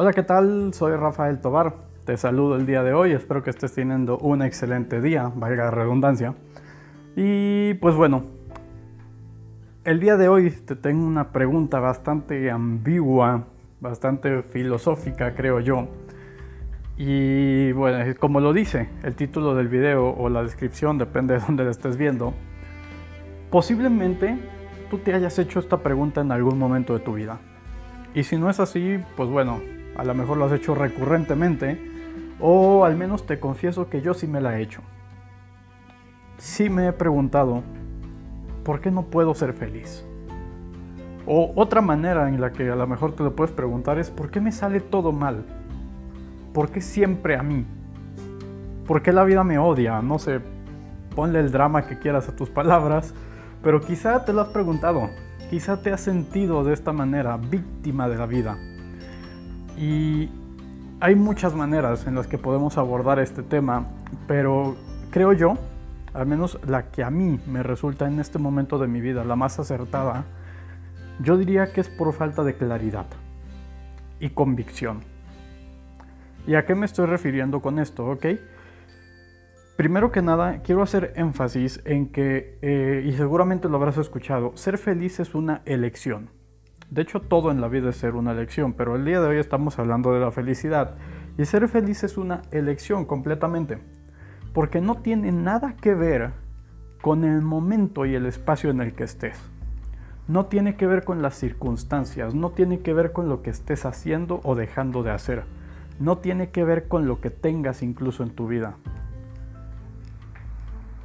Hola, 0.00 0.12
¿qué 0.12 0.22
tal? 0.22 0.72
Soy 0.74 0.94
Rafael 0.94 1.40
Tobar. 1.40 1.74
Te 2.04 2.16
saludo 2.16 2.54
el 2.54 2.66
día 2.66 2.84
de 2.84 2.92
hoy. 2.92 3.10
Espero 3.10 3.42
que 3.42 3.50
estés 3.50 3.74
teniendo 3.74 4.16
un 4.18 4.42
excelente 4.42 5.00
día, 5.00 5.32
valga 5.34 5.64
la 5.64 5.70
redundancia. 5.72 6.36
Y 7.16 7.74
pues 7.74 7.96
bueno, 7.96 8.22
el 9.82 9.98
día 9.98 10.16
de 10.16 10.28
hoy 10.28 10.52
te 10.52 10.76
tengo 10.76 11.04
una 11.04 11.32
pregunta 11.32 11.80
bastante 11.80 12.48
ambigua, 12.48 13.46
bastante 13.80 14.44
filosófica, 14.44 15.34
creo 15.34 15.58
yo. 15.58 15.88
Y 16.96 17.72
bueno, 17.72 17.98
como 18.20 18.38
lo 18.38 18.52
dice 18.52 18.88
el 19.02 19.16
título 19.16 19.56
del 19.56 19.66
video 19.66 20.10
o 20.10 20.28
la 20.28 20.44
descripción, 20.44 20.96
depende 20.96 21.34
de 21.34 21.40
dónde 21.40 21.64
lo 21.64 21.70
estés 21.70 21.96
viendo, 21.96 22.34
posiblemente 23.50 24.38
tú 24.90 24.98
te 24.98 25.12
hayas 25.12 25.36
hecho 25.40 25.58
esta 25.58 25.78
pregunta 25.78 26.20
en 26.20 26.30
algún 26.30 26.56
momento 26.56 26.92
de 26.92 27.00
tu 27.00 27.14
vida. 27.14 27.40
Y 28.14 28.22
si 28.22 28.36
no 28.36 28.48
es 28.48 28.60
así, 28.60 29.00
pues 29.16 29.28
bueno, 29.28 29.60
a 29.98 30.04
lo 30.04 30.14
mejor 30.14 30.38
lo 30.38 30.46
has 30.46 30.52
hecho 30.52 30.74
recurrentemente 30.74 31.78
o 32.40 32.84
al 32.84 32.96
menos 32.96 33.26
te 33.26 33.40
confieso 33.40 33.90
que 33.90 34.00
yo 34.00 34.14
sí 34.14 34.26
me 34.26 34.40
la 34.40 34.58
he 34.58 34.62
hecho. 34.62 34.80
Sí 36.38 36.70
me 36.70 36.86
he 36.86 36.92
preguntado, 36.92 37.62
¿por 38.64 38.80
qué 38.80 38.92
no 38.92 39.02
puedo 39.02 39.34
ser 39.34 39.52
feliz? 39.52 40.04
O 41.26 41.52
otra 41.56 41.80
manera 41.80 42.28
en 42.28 42.40
la 42.40 42.52
que 42.52 42.70
a 42.70 42.76
lo 42.76 42.86
mejor 42.86 43.12
te 43.12 43.24
lo 43.24 43.34
puedes 43.34 43.52
preguntar 43.52 43.98
es, 43.98 44.08
¿por 44.08 44.30
qué 44.30 44.40
me 44.40 44.52
sale 44.52 44.80
todo 44.80 45.10
mal? 45.10 45.44
¿Por 46.54 46.70
qué 46.70 46.80
siempre 46.80 47.36
a 47.36 47.42
mí? 47.42 47.66
¿Por 48.86 49.02
qué 49.02 49.12
la 49.12 49.24
vida 49.24 49.42
me 49.42 49.58
odia? 49.58 50.00
No 50.00 50.20
sé, 50.20 50.40
ponle 51.16 51.40
el 51.40 51.50
drama 51.50 51.86
que 51.86 51.98
quieras 51.98 52.28
a 52.28 52.36
tus 52.36 52.50
palabras, 52.50 53.14
pero 53.64 53.80
quizá 53.80 54.24
te 54.24 54.32
lo 54.32 54.42
has 54.42 54.48
preguntado, 54.48 55.10
quizá 55.50 55.82
te 55.82 55.92
has 55.92 56.00
sentido 56.00 56.62
de 56.62 56.72
esta 56.72 56.92
manera, 56.92 57.36
víctima 57.36 58.08
de 58.08 58.16
la 58.16 58.26
vida. 58.26 58.56
Y 59.78 60.28
hay 61.00 61.14
muchas 61.14 61.54
maneras 61.54 62.06
en 62.06 62.16
las 62.16 62.26
que 62.26 62.36
podemos 62.36 62.76
abordar 62.78 63.20
este 63.20 63.44
tema, 63.44 63.86
pero 64.26 64.76
creo 65.10 65.32
yo, 65.32 65.56
al 66.12 66.26
menos 66.26 66.58
la 66.66 66.90
que 66.90 67.04
a 67.04 67.10
mí 67.10 67.38
me 67.46 67.62
resulta 67.62 68.08
en 68.08 68.18
este 68.18 68.38
momento 68.38 68.78
de 68.78 68.88
mi 68.88 69.00
vida 69.00 69.24
la 69.24 69.36
más 69.36 69.60
acertada, 69.60 70.24
yo 71.22 71.36
diría 71.36 71.72
que 71.72 71.80
es 71.80 71.88
por 71.88 72.12
falta 72.12 72.42
de 72.42 72.56
claridad 72.56 73.06
y 74.18 74.30
convicción. 74.30 75.00
¿Y 76.46 76.56
a 76.56 76.64
qué 76.66 76.74
me 76.74 76.86
estoy 76.86 77.06
refiriendo 77.06 77.60
con 77.60 77.78
esto? 77.78 78.06
¿Ok? 78.06 78.26
Primero 79.76 80.10
que 80.10 80.22
nada, 80.22 80.60
quiero 80.62 80.82
hacer 80.82 81.12
énfasis 81.14 81.80
en 81.84 82.10
que, 82.10 82.58
eh, 82.62 83.04
y 83.06 83.12
seguramente 83.12 83.68
lo 83.68 83.76
habrás 83.76 83.98
escuchado, 83.98 84.56
ser 84.56 84.76
feliz 84.76 85.20
es 85.20 85.36
una 85.36 85.62
elección. 85.66 86.30
De 86.90 87.02
hecho, 87.02 87.20
todo 87.20 87.50
en 87.50 87.60
la 87.60 87.68
vida 87.68 87.90
es 87.90 87.96
ser 87.96 88.14
una 88.14 88.32
elección, 88.32 88.72
pero 88.72 88.96
el 88.96 89.04
día 89.04 89.20
de 89.20 89.28
hoy 89.28 89.36
estamos 89.36 89.78
hablando 89.78 90.12
de 90.12 90.20
la 90.20 90.30
felicidad. 90.30 90.94
Y 91.36 91.44
ser 91.44 91.68
feliz 91.68 92.02
es 92.02 92.16
una 92.16 92.42
elección 92.50 93.04
completamente, 93.04 93.78
porque 94.54 94.80
no 94.80 94.96
tiene 94.96 95.30
nada 95.30 95.76
que 95.76 95.94
ver 95.94 96.32
con 97.02 97.24
el 97.24 97.42
momento 97.42 98.06
y 98.06 98.14
el 98.14 98.24
espacio 98.24 98.70
en 98.70 98.80
el 98.80 98.94
que 98.94 99.04
estés. 99.04 99.38
No 100.28 100.46
tiene 100.46 100.76
que 100.76 100.86
ver 100.86 101.04
con 101.04 101.20
las 101.20 101.34
circunstancias, 101.34 102.34
no 102.34 102.50
tiene 102.50 102.80
que 102.80 102.94
ver 102.94 103.12
con 103.12 103.28
lo 103.28 103.42
que 103.42 103.50
estés 103.50 103.84
haciendo 103.84 104.40
o 104.42 104.54
dejando 104.54 105.02
de 105.02 105.10
hacer. 105.10 105.44
No 106.00 106.18
tiene 106.18 106.50
que 106.50 106.64
ver 106.64 106.88
con 106.88 107.06
lo 107.06 107.20
que 107.20 107.30
tengas 107.30 107.82
incluso 107.82 108.22
en 108.22 108.30
tu 108.30 108.46
vida. 108.46 108.76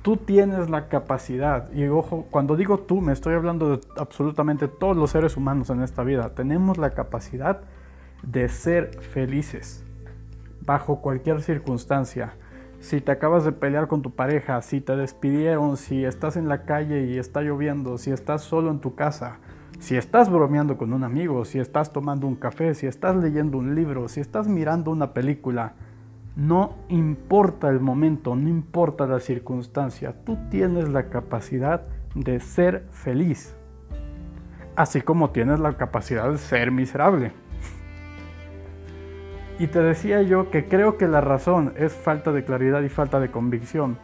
Tú 0.03 0.17
tienes 0.17 0.69
la 0.69 0.89
capacidad, 0.89 1.71
y 1.71 1.87
ojo, 1.87 2.25
cuando 2.29 2.57
digo 2.57 2.77
tú, 2.77 2.99
me 2.99 3.13
estoy 3.13 3.35
hablando 3.35 3.77
de 3.77 3.81
absolutamente 3.95 4.67
todos 4.67 4.97
los 4.97 5.11
seres 5.11 5.37
humanos 5.37 5.69
en 5.69 5.81
esta 5.81 6.03
vida. 6.03 6.35
Tenemos 6.35 6.77
la 6.77 6.89
capacidad 6.89 7.61
de 8.21 8.49
ser 8.49 8.99
felices 8.99 9.85
bajo 10.65 10.99
cualquier 10.99 11.41
circunstancia. 11.41 12.33
Si 12.81 12.99
te 12.99 13.13
acabas 13.13 13.45
de 13.45 13.53
pelear 13.53 13.87
con 13.87 14.01
tu 14.01 14.11
pareja, 14.11 14.61
si 14.61 14.81
te 14.81 14.97
despidieron, 14.97 15.77
si 15.77 16.03
estás 16.03 16.35
en 16.35 16.49
la 16.49 16.65
calle 16.65 17.05
y 17.05 17.17
está 17.17 17.41
lloviendo, 17.41 17.97
si 17.97 18.11
estás 18.11 18.41
solo 18.41 18.71
en 18.71 18.79
tu 18.79 18.95
casa, 18.95 19.37
si 19.79 19.95
estás 19.95 20.29
bromeando 20.29 20.77
con 20.77 20.91
un 20.91 21.05
amigo, 21.05 21.45
si 21.45 21.59
estás 21.59 21.93
tomando 21.93 22.27
un 22.27 22.35
café, 22.35 22.73
si 22.75 22.87
estás 22.87 23.15
leyendo 23.15 23.57
un 23.57 23.73
libro, 23.73 24.09
si 24.09 24.19
estás 24.19 24.49
mirando 24.49 24.91
una 24.91 25.13
película, 25.13 25.75
no 26.35 26.75
importa 26.89 27.69
el 27.69 27.79
momento, 27.79 28.35
no 28.35 28.49
importa 28.49 29.05
la 29.05 29.19
circunstancia, 29.19 30.13
tú 30.25 30.37
tienes 30.49 30.89
la 30.89 31.09
capacidad 31.09 31.83
de 32.15 32.39
ser 32.39 32.85
feliz, 32.91 33.55
así 34.75 35.01
como 35.01 35.29
tienes 35.29 35.59
la 35.59 35.77
capacidad 35.77 36.31
de 36.31 36.37
ser 36.37 36.71
miserable. 36.71 37.31
Y 39.59 39.67
te 39.67 39.81
decía 39.81 40.23
yo 40.23 40.49
que 40.49 40.65
creo 40.65 40.97
que 40.97 41.07
la 41.07 41.21
razón 41.21 41.73
es 41.77 41.93
falta 41.93 42.31
de 42.31 42.43
claridad 42.43 42.81
y 42.81 42.89
falta 42.89 43.19
de 43.19 43.29
convicción. 43.29 43.97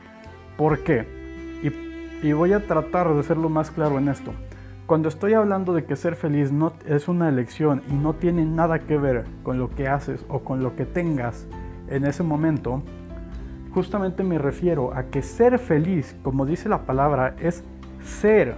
¿Por 0.58 0.84
qué? 0.84 1.08
Y, 2.22 2.34
voy 2.34 2.54
a 2.54 2.68
tratar 2.68 3.14
de 3.14 3.24
ser 3.24 3.38
lo 3.38 3.50
más 3.50 3.72
claro 3.72 3.98
en 3.98 4.10
esto. 4.10 4.32
Cuando 4.86 5.10
estoy 5.10 5.34
hablando 5.34 5.74
de 5.74 5.86
que 5.86 5.96
ser 5.96 6.16
feliz 6.16 6.52
no 6.52 6.74
es 6.86 7.08
una 7.08 7.30
elección 7.30 7.82
y 7.90 7.94
no 7.94 8.14
tiene 8.14 8.46
nada 8.46 8.80
que 8.80 8.98
ver 8.98 9.26
con 9.44 9.58
lo 9.58 9.70
que 9.70 9.88
haces 9.88 10.26
o 10.30 10.40
con 10.40 10.62
lo 10.62 10.76
que 10.76 10.86
tengas, 10.86 11.48
en 11.90 12.06
ese 12.06 12.24
momento, 12.24 12.84
justamente 13.74 14.24
me 14.24 14.38
refiero 14.38 14.94
a 14.94 15.04
que 15.04 15.22
ser 15.22 15.60
feliz, 15.60 16.16
como 16.24 16.46
dice 16.46 16.70
la 16.70 16.84
palabra, 16.84 17.36
es 17.40 17.64
ser. 18.04 18.56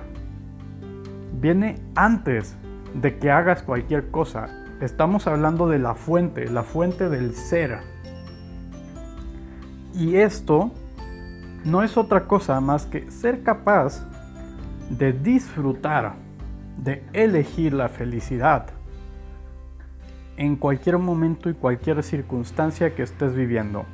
Viene 1.39 1.75
antes 1.95 2.55
de 2.93 3.17
que 3.17 3.31
hagas 3.31 3.63
cualquier 3.63 4.11
cosa. 4.11 4.47
Estamos 4.81 5.27
hablando 5.27 5.67
de 5.67 5.79
la 5.79 5.95
fuente, 5.95 6.49
la 6.49 6.63
fuente 6.63 7.09
del 7.09 7.33
ser. 7.33 7.79
Y 9.93 10.15
esto 10.15 10.71
no 11.63 11.83
es 11.83 11.97
otra 11.97 12.27
cosa 12.27 12.59
más 12.61 12.85
que 12.85 13.09
ser 13.11 13.43
capaz 13.43 14.07
de 14.89 15.13
disfrutar, 15.13 16.15
de 16.77 17.03
elegir 17.13 17.73
la 17.73 17.89
felicidad 17.89 18.80
en 20.41 20.55
cualquier 20.55 20.97
momento 20.97 21.51
y 21.51 21.53
cualquier 21.53 22.01
circunstancia 22.01 22.95
que 22.95 23.03
estés 23.03 23.35
viviendo. 23.35 23.85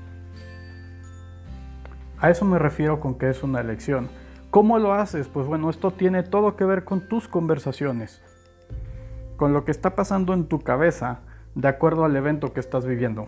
A 2.20 2.30
eso 2.30 2.46
me 2.46 2.58
refiero 2.58 3.02
con 3.02 3.16
que 3.16 3.30
es 3.30 3.44
una 3.44 3.60
elección. 3.60 4.08
¿Cómo 4.50 4.80
lo 4.80 4.94
haces? 4.94 5.28
Pues 5.28 5.46
bueno, 5.46 5.70
esto 5.70 5.92
tiene 5.92 6.24
todo 6.24 6.56
que 6.56 6.64
ver 6.64 6.86
con 6.86 7.10
tus 7.10 7.28
conversaciones, 7.28 8.22
con 9.36 9.52
lo 9.52 9.66
que 9.66 9.72
está 9.72 9.94
pasando 9.94 10.34
en 10.34 10.46
tu 10.46 10.62
cabeza 10.62 11.20
de 11.54 11.68
acuerdo 11.68 12.06
al 12.06 12.16
evento 12.16 12.54
que 12.54 12.62
estás 12.62 12.86
viviendo. 12.86 13.28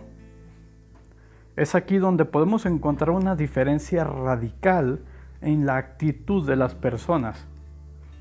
Es 1.56 1.74
aquí 1.74 1.98
donde 1.98 2.24
podemos 2.24 2.64
encontrar 2.64 3.10
una 3.10 3.36
diferencia 3.36 4.02
radical 4.02 5.00
en 5.42 5.66
la 5.66 5.76
actitud 5.76 6.48
de 6.48 6.56
las 6.56 6.74
personas, 6.74 7.46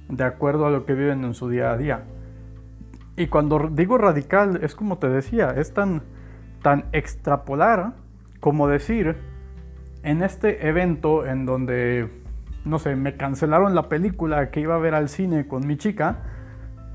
de 0.09 0.25
acuerdo 0.25 0.65
a 0.65 0.71
lo 0.71 0.85
que 0.85 0.93
viven 0.93 1.23
en 1.23 1.35
su 1.35 1.47
día 1.47 1.71
a 1.71 1.77
día. 1.77 2.03
Y 3.19 3.27
cuando 3.27 3.69
digo 3.69 3.97
radical, 3.97 4.61
es 4.63 4.75
como 4.75 4.97
te 4.97 5.09
decía, 5.09 5.49
es 5.49 5.73
tan, 5.73 6.03
tan 6.63 6.85
extrapolar 6.93 7.91
como 8.39 8.69
decir, 8.69 9.17
en 10.03 10.23
este 10.23 10.69
evento 10.69 11.25
en 11.25 11.45
donde, 11.45 12.09
no 12.63 12.79
sé, 12.79 12.95
me 12.95 13.17
cancelaron 13.17 13.75
la 13.75 13.89
película 13.89 14.51
que 14.51 14.61
iba 14.61 14.75
a 14.75 14.77
ver 14.77 14.95
al 14.95 15.09
cine 15.09 15.49
con 15.49 15.67
mi 15.67 15.75
chica, 15.75 16.19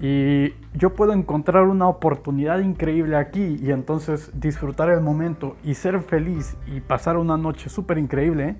y 0.01 0.55
yo 0.73 0.95
puedo 0.95 1.13
encontrar 1.13 1.65
una 1.65 1.89
oportunidad 1.89 2.61
increíble 2.61 3.17
aquí 3.17 3.59
y 3.61 3.71
entonces 3.71 4.31
disfrutar 4.33 4.89
el 4.89 5.03
momento 5.03 5.59
y 5.63 5.75
ser 5.75 6.01
feliz 6.01 6.57
y 6.67 6.81
pasar 6.81 7.19
una 7.19 7.37
noche 7.37 7.69
súper 7.69 7.99
increíble. 7.99 8.57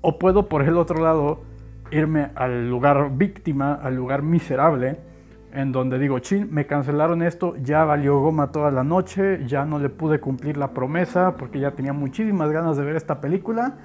O 0.00 0.20
puedo 0.20 0.48
por 0.48 0.62
el 0.62 0.76
otro 0.76 1.02
lado 1.02 1.42
irme 1.90 2.30
al 2.36 2.70
lugar 2.70 3.16
víctima, 3.16 3.74
al 3.74 3.96
lugar 3.96 4.22
miserable 4.22 5.07
en 5.52 5.72
donde 5.72 5.98
digo, 5.98 6.18
chin, 6.18 6.48
me 6.50 6.66
cancelaron 6.66 7.22
esto, 7.22 7.56
ya 7.56 7.84
valió 7.84 8.20
goma 8.20 8.52
toda 8.52 8.70
la 8.70 8.84
noche, 8.84 9.46
ya 9.46 9.64
no 9.64 9.78
le 9.78 9.88
pude 9.88 10.20
cumplir 10.20 10.56
la 10.56 10.72
promesa 10.72 11.36
porque 11.36 11.60
ya 11.60 11.72
tenía 11.72 11.92
muchísimas 11.92 12.50
ganas 12.50 12.76
de 12.76 12.84
ver 12.84 12.96
esta 12.96 13.20
película 13.20 13.76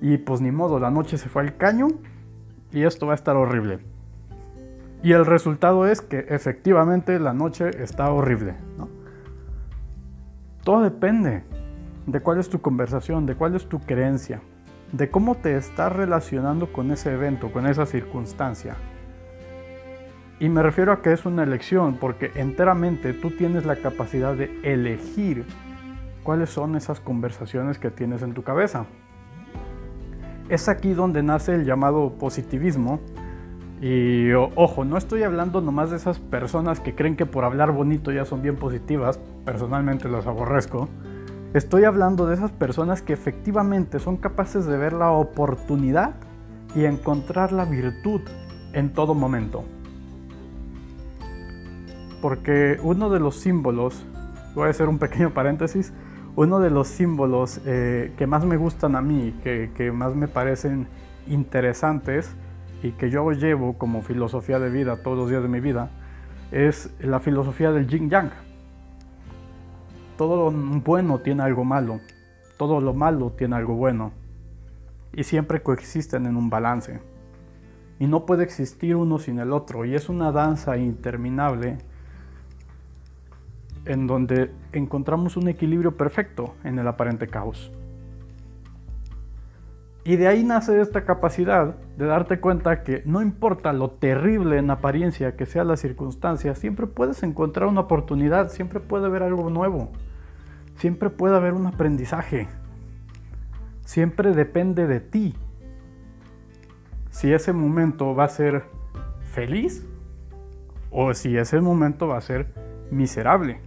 y 0.00 0.18
pues 0.18 0.40
ni 0.40 0.50
modo, 0.50 0.80
la 0.80 0.90
noche 0.90 1.18
se 1.18 1.28
fue 1.28 1.42
al 1.42 1.56
caño 1.56 1.88
y 2.72 2.82
esto 2.82 3.06
va 3.06 3.12
a 3.12 3.14
estar 3.14 3.36
horrible. 3.36 3.80
Y 5.02 5.12
el 5.12 5.26
resultado 5.26 5.86
es 5.86 6.00
que 6.00 6.26
efectivamente 6.28 7.18
la 7.18 7.32
noche 7.32 7.70
está 7.82 8.10
horrible. 8.12 8.54
Todo 10.62 10.82
depende 10.82 11.42
de 12.06 12.20
cuál 12.20 12.38
es 12.38 12.48
tu 12.48 12.60
conversación, 12.60 13.26
de 13.26 13.34
cuál 13.34 13.56
es 13.56 13.68
tu 13.68 13.80
creencia, 13.80 14.40
de 14.92 15.10
cómo 15.10 15.34
te 15.34 15.56
estás 15.56 15.92
relacionando 15.92 16.72
con 16.72 16.92
ese 16.92 17.12
evento, 17.12 17.52
con 17.52 17.66
esa 17.66 17.84
circunstancia. 17.86 18.76
Y 20.42 20.48
me 20.48 20.60
refiero 20.60 20.90
a 20.90 21.02
que 21.02 21.12
es 21.12 21.24
una 21.24 21.44
elección, 21.44 21.98
porque 22.00 22.32
enteramente 22.34 23.12
tú 23.12 23.30
tienes 23.30 23.64
la 23.64 23.76
capacidad 23.76 24.34
de 24.34 24.50
elegir 24.64 25.44
cuáles 26.24 26.50
son 26.50 26.74
esas 26.74 26.98
conversaciones 26.98 27.78
que 27.78 27.92
tienes 27.92 28.22
en 28.22 28.34
tu 28.34 28.42
cabeza. 28.42 28.86
Es 30.48 30.68
aquí 30.68 30.94
donde 30.94 31.22
nace 31.22 31.54
el 31.54 31.64
llamado 31.64 32.14
positivismo 32.18 32.98
Y 33.80 34.32
ojo, 34.32 34.84
no 34.84 34.96
estoy 34.96 35.22
hablando 35.22 35.60
nomás 35.60 35.90
de 35.90 35.96
esas 35.96 36.18
personas 36.18 36.80
que 36.80 36.96
creen 36.96 37.14
que 37.14 37.24
por 37.24 37.44
hablar 37.44 37.70
bonito 37.70 38.10
ya 38.10 38.24
son 38.24 38.42
bien 38.42 38.56
positivas, 38.56 39.20
personalmente 39.44 40.08
las 40.08 40.26
aborrezco. 40.26 40.88
Estoy 41.54 41.84
hablando 41.84 42.26
de 42.26 42.34
esas 42.34 42.50
personas 42.50 43.00
que 43.00 43.12
efectivamente 43.12 44.00
son 44.00 44.16
capaces 44.16 44.66
de 44.66 44.76
ver 44.76 44.92
la 44.92 45.12
oportunidad 45.12 46.16
y 46.74 46.84
encontrar 46.84 47.52
la 47.52 47.64
virtud 47.64 48.22
en 48.72 48.92
todo 48.92 49.14
momento. 49.14 49.64
Porque 52.22 52.78
uno 52.82 53.10
de 53.10 53.20
los 53.20 53.36
símbolos, 53.36 54.06
voy 54.54 54.68
a 54.68 54.70
hacer 54.70 54.88
un 54.88 54.98
pequeño 54.98 55.34
paréntesis, 55.34 55.92
uno 56.34 56.60
de 56.60 56.70
los 56.70 56.88
símbolos 56.88 57.60
eh, 57.66 58.14
que 58.16 58.26
más 58.26 58.46
me 58.46 58.56
gustan 58.56 58.96
a 58.96 59.02
mí, 59.02 59.38
que, 59.44 59.70
que 59.76 59.92
más 59.92 60.14
me 60.14 60.28
parecen 60.28 60.86
interesantes, 61.26 62.34
y 62.82 62.92
que 62.92 63.10
yo 63.10 63.30
llevo 63.32 63.78
como 63.78 64.02
filosofía 64.02 64.58
de 64.58 64.68
vida 64.68 64.96
todos 64.96 65.16
los 65.16 65.30
días 65.30 65.42
de 65.42 65.48
mi 65.48 65.60
vida 65.60 65.90
es 66.50 66.90
la 67.00 67.20
filosofía 67.20 67.70
del 67.70 67.86
yin 67.86 68.10
yang. 68.10 68.30
Todo 70.18 70.50
lo 70.50 70.58
bueno 70.80 71.20
tiene 71.20 71.42
algo 71.42 71.64
malo, 71.64 72.00
todo 72.58 72.80
lo 72.80 72.92
malo 72.92 73.30
tiene 73.30 73.56
algo 73.56 73.74
bueno 73.74 74.12
y 75.12 75.24
siempre 75.24 75.62
coexisten 75.62 76.26
en 76.26 76.36
un 76.36 76.50
balance. 76.50 77.00
Y 77.98 78.06
no 78.06 78.26
puede 78.26 78.42
existir 78.42 78.96
uno 78.96 79.18
sin 79.18 79.38
el 79.38 79.52
otro 79.52 79.84
y 79.84 79.94
es 79.94 80.08
una 80.08 80.32
danza 80.32 80.76
interminable 80.76 81.78
en 83.84 84.06
donde 84.06 84.50
encontramos 84.72 85.36
un 85.36 85.48
equilibrio 85.48 85.96
perfecto 85.96 86.54
en 86.64 86.78
el 86.78 86.86
aparente 86.86 87.26
caos. 87.26 87.72
Y 90.04 90.16
de 90.16 90.26
ahí 90.26 90.42
nace 90.42 90.80
esta 90.80 91.04
capacidad 91.04 91.76
de 91.96 92.06
darte 92.06 92.40
cuenta 92.40 92.82
que 92.82 93.02
no 93.04 93.22
importa 93.22 93.72
lo 93.72 93.90
terrible 93.90 94.58
en 94.58 94.70
apariencia 94.70 95.36
que 95.36 95.46
sea 95.46 95.62
la 95.62 95.76
circunstancia, 95.76 96.56
siempre 96.56 96.88
puedes 96.88 97.22
encontrar 97.22 97.68
una 97.68 97.82
oportunidad, 97.82 98.50
siempre 98.50 98.80
puede 98.80 99.06
haber 99.06 99.22
algo 99.22 99.48
nuevo, 99.48 99.92
siempre 100.76 101.08
puede 101.08 101.36
haber 101.36 101.52
un 101.52 101.66
aprendizaje, 101.66 102.48
siempre 103.84 104.32
depende 104.32 104.88
de 104.88 104.98
ti. 104.98 105.36
Si 107.10 107.32
ese 107.32 107.52
momento 107.52 108.14
va 108.16 108.24
a 108.24 108.28
ser 108.28 108.64
feliz 109.32 109.86
o 110.90 111.14
si 111.14 111.36
ese 111.36 111.60
momento 111.60 112.08
va 112.08 112.16
a 112.16 112.22
ser 112.22 112.48
miserable. 112.90 113.60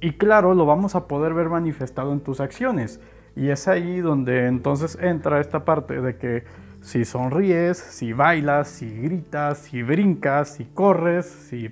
Y 0.00 0.12
claro, 0.12 0.54
lo 0.54 0.66
vamos 0.66 0.94
a 0.94 1.06
poder 1.08 1.32
ver 1.34 1.48
manifestado 1.48 2.12
en 2.12 2.20
tus 2.20 2.40
acciones. 2.40 3.00
Y 3.34 3.48
es 3.48 3.68
ahí 3.68 4.00
donde 4.00 4.46
entonces 4.46 4.98
entra 5.00 5.40
esta 5.40 5.64
parte 5.64 6.00
de 6.00 6.16
que 6.16 6.44
si 6.80 7.04
sonríes, 7.04 7.78
si 7.78 8.12
bailas, 8.12 8.68
si 8.68 8.88
gritas, 8.88 9.58
si 9.58 9.82
brincas, 9.82 10.54
si 10.54 10.64
corres, 10.66 11.26
si 11.26 11.70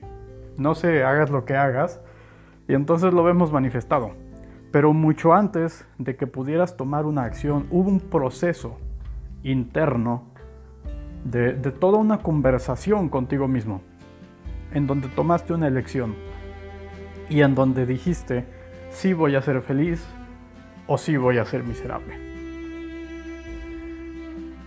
no 0.56 0.74
sé, 0.74 1.04
hagas 1.04 1.30
lo 1.30 1.44
que 1.44 1.56
hagas, 1.56 2.00
y 2.68 2.74
entonces 2.74 3.12
lo 3.12 3.22
vemos 3.22 3.52
manifestado. 3.52 4.12
Pero 4.72 4.92
mucho 4.92 5.32
antes 5.32 5.86
de 5.98 6.16
que 6.16 6.26
pudieras 6.26 6.76
tomar 6.76 7.06
una 7.06 7.24
acción, 7.24 7.66
hubo 7.70 7.88
un 7.88 8.00
proceso 8.00 8.78
interno 9.42 10.24
de, 11.24 11.52
de 11.52 11.70
toda 11.70 11.98
una 11.98 12.18
conversación 12.18 13.08
contigo 13.08 13.46
mismo, 13.46 13.82
en 14.72 14.86
donde 14.86 15.08
tomaste 15.08 15.52
una 15.52 15.68
elección 15.68 16.14
y 17.28 17.42
en 17.42 17.54
donde 17.54 17.86
dijiste, 17.86 18.44
sí 18.90 19.12
voy 19.12 19.36
a 19.36 19.42
ser 19.42 19.62
feliz, 19.62 20.04
o 20.86 20.98
si 20.98 21.16
voy 21.16 21.38
a 21.38 21.44
ser 21.44 21.64
miserable. 21.64 22.14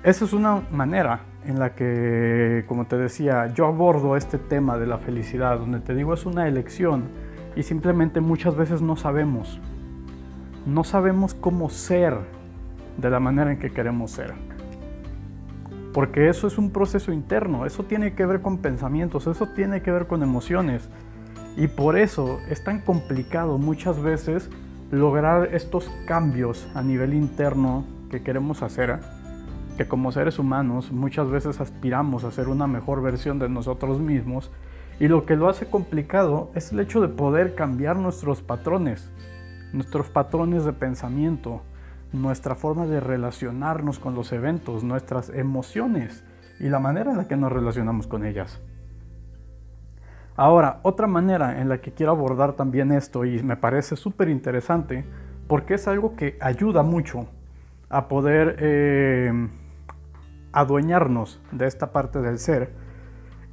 Esa 0.04 0.25
es 0.25 0.33
una 0.33 0.62
manera 0.71 1.21
en 1.45 1.59
la 1.59 1.75
que, 1.75 2.65
como 2.68 2.86
te 2.86 2.98
decía, 2.98 3.54
yo 3.54 3.65
abordo 3.65 4.15
este 4.15 4.38
tema 4.38 4.77
de 4.77 4.88
la 4.88 4.98
felicidad, 4.98 5.59
donde 5.59 5.80
te 5.80 5.95
digo 5.95 6.13
es 6.13 6.25
una 6.25 6.48
elección 6.48 7.06
y 7.56 7.63
simplemente 7.63 8.21
muchas 8.21 8.56
veces 8.56 8.81
no 8.81 8.95
sabemos. 8.95 9.59
No 10.65 10.83
sabemos 10.83 11.33
cómo 11.33 11.69
ser 11.69 12.15
de 12.98 13.09
la 13.09 13.19
manera 13.19 13.51
en 13.51 13.59
que 13.59 13.71
queremos 13.71 14.12
ser. 14.12 14.33
Porque 15.94 16.30
eso 16.30 16.48
es 16.48 16.57
un 16.57 16.71
proceso 16.71 17.12
interno, 17.12 17.65
eso 17.65 17.83
tiene 17.83 18.13
que 18.13 18.25
ver 18.25 18.42
con 18.42 18.59
pensamientos, 18.59 19.25
eso 19.25 19.48
tiene 19.48 19.81
que 19.81 19.92
ver 19.92 20.07
con 20.07 20.21
emociones. 20.21 20.89
Y 21.57 21.68
por 21.68 21.98
eso 21.98 22.39
es 22.50 22.63
tan 22.63 22.81
complicado 22.81 23.57
muchas 23.57 24.00
veces 24.00 24.50
lograr 24.92 25.56
estos 25.56 25.89
cambios 26.06 26.68
a 26.75 26.83
nivel 26.83 27.15
interno 27.15 27.83
que 28.12 28.21
queremos 28.21 28.62
hacer, 28.62 29.00
que 29.75 29.88
como 29.88 30.12
seres 30.12 30.38
humanos 30.38 30.92
muchas 30.92 31.30
veces 31.31 31.59
aspiramos 31.59 32.24
a 32.24 32.31
ser 32.31 32.48
una 32.48 32.68
mejor 32.68 33.01
versión 33.01 33.39
de 33.39 33.50
nosotros 33.50 34.00
mismos, 34.00 34.51
y 35.00 35.07
lo 35.07 35.25
que 35.25 35.36
lo 35.36 35.50
hace 35.50 35.65
complicado 35.65 36.51
es 36.54 36.71
el 36.71 36.80
hecho 36.80 37.01
de 37.01 37.07
poder 37.07 37.56
cambiar 37.56 37.98
nuestros 37.98 38.44
patrones, 38.44 39.09
nuestros 39.74 40.09
patrones 40.09 40.63
de 40.63 40.74
pensamiento, 40.74 41.63
nuestra 42.13 42.54
forma 42.54 42.86
de 42.86 43.00
relacionarnos 43.00 43.98
con 43.98 44.13
los 44.13 44.31
eventos, 44.31 44.83
nuestras 44.83 45.30
emociones 45.30 46.24
y 46.59 46.69
la 46.69 46.80
manera 46.80 47.12
en 47.12 47.18
la 47.18 47.27
que 47.27 47.36
nos 47.36 47.51
relacionamos 47.51 48.06
con 48.06 48.25
ellas. 48.25 48.62
Ahora, 50.37 50.81
otra 50.83 51.07
manera 51.07 51.59
en 51.59 51.67
la 51.67 51.79
que 51.79 51.91
quiero 51.91 52.11
abordar 52.11 52.53
también 52.53 52.91
esto 52.91 53.25
y 53.25 53.41
me 53.41 53.57
parece 53.57 53.95
súper 53.95 54.29
interesante 54.29 55.03
porque 55.47 55.73
es 55.73 55.87
algo 55.87 56.15
que 56.15 56.37
ayuda 56.39 56.83
mucho 56.83 57.25
a 57.89 58.07
poder 58.07 58.57
eh, 58.59 59.49
adueñarnos 60.51 61.41
de 61.51 61.65
esta 61.65 61.91
parte 61.91 62.21
del 62.21 62.37
ser 62.37 62.69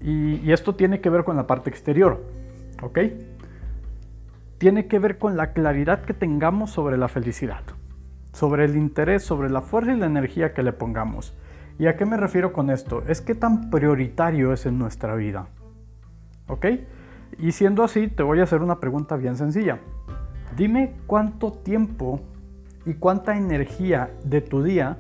y, 0.03 0.37
y 0.47 0.53
esto 0.53 0.75
tiene 0.75 1.01
que 1.01 1.09
ver 1.09 1.25
con 1.25 1.37
la 1.37 1.47
parte 1.47 1.71
exterior, 1.71 2.23
¿ok? 2.83 2.99
Tiene 4.59 4.87
que 4.87 4.99
ver 4.99 5.17
con 5.17 5.39
la 5.39 5.55
claridad 5.55 6.03
que 6.03 6.13
tengamos 6.13 6.71
sobre 6.71 6.99
la 6.99 7.09
felicidad, 7.09 7.63
sobre 8.35 8.67
el 8.67 8.77
interés, 8.77 9.23
sobre 9.23 9.49
la 9.49 9.63
fuerza 9.63 9.95
y 9.95 9.97
la 9.97 10.07
energía 10.07 10.53
que 10.53 10.63
le 10.63 10.75
pongamos. 10.75 11.35
¿Y 11.79 11.87
a 11.87 11.97
qué 11.97 12.05
me 12.05 12.19
refiero 12.19 12.53
con 12.53 12.69
esto? 12.69 13.03
Es 13.09 13.23
que 13.23 13.35
tan 13.35 13.71
prioritario 13.71 14.53
es 14.53 14.67
en 14.67 14.79
nuestra 14.79 15.15
vida. 15.15 15.47
¿Ok? 16.47 16.67
Y 17.39 17.53
siendo 17.53 17.83
así, 17.83 18.09
te 18.09 18.23
voy 18.23 18.41
a 18.41 18.45
hacer 18.45 18.63
una 18.63 18.81
pregunta 18.81 19.17
bien 19.17 19.37
sencilla. 19.37 19.81
Dime 20.57 20.95
cuánto 21.07 21.53
tiempo 21.53 22.21
y 22.87 22.95
cuánta 22.95 23.37
energía 23.37 24.11
de 24.25 24.41
tu 24.41 24.63
día 24.63 24.99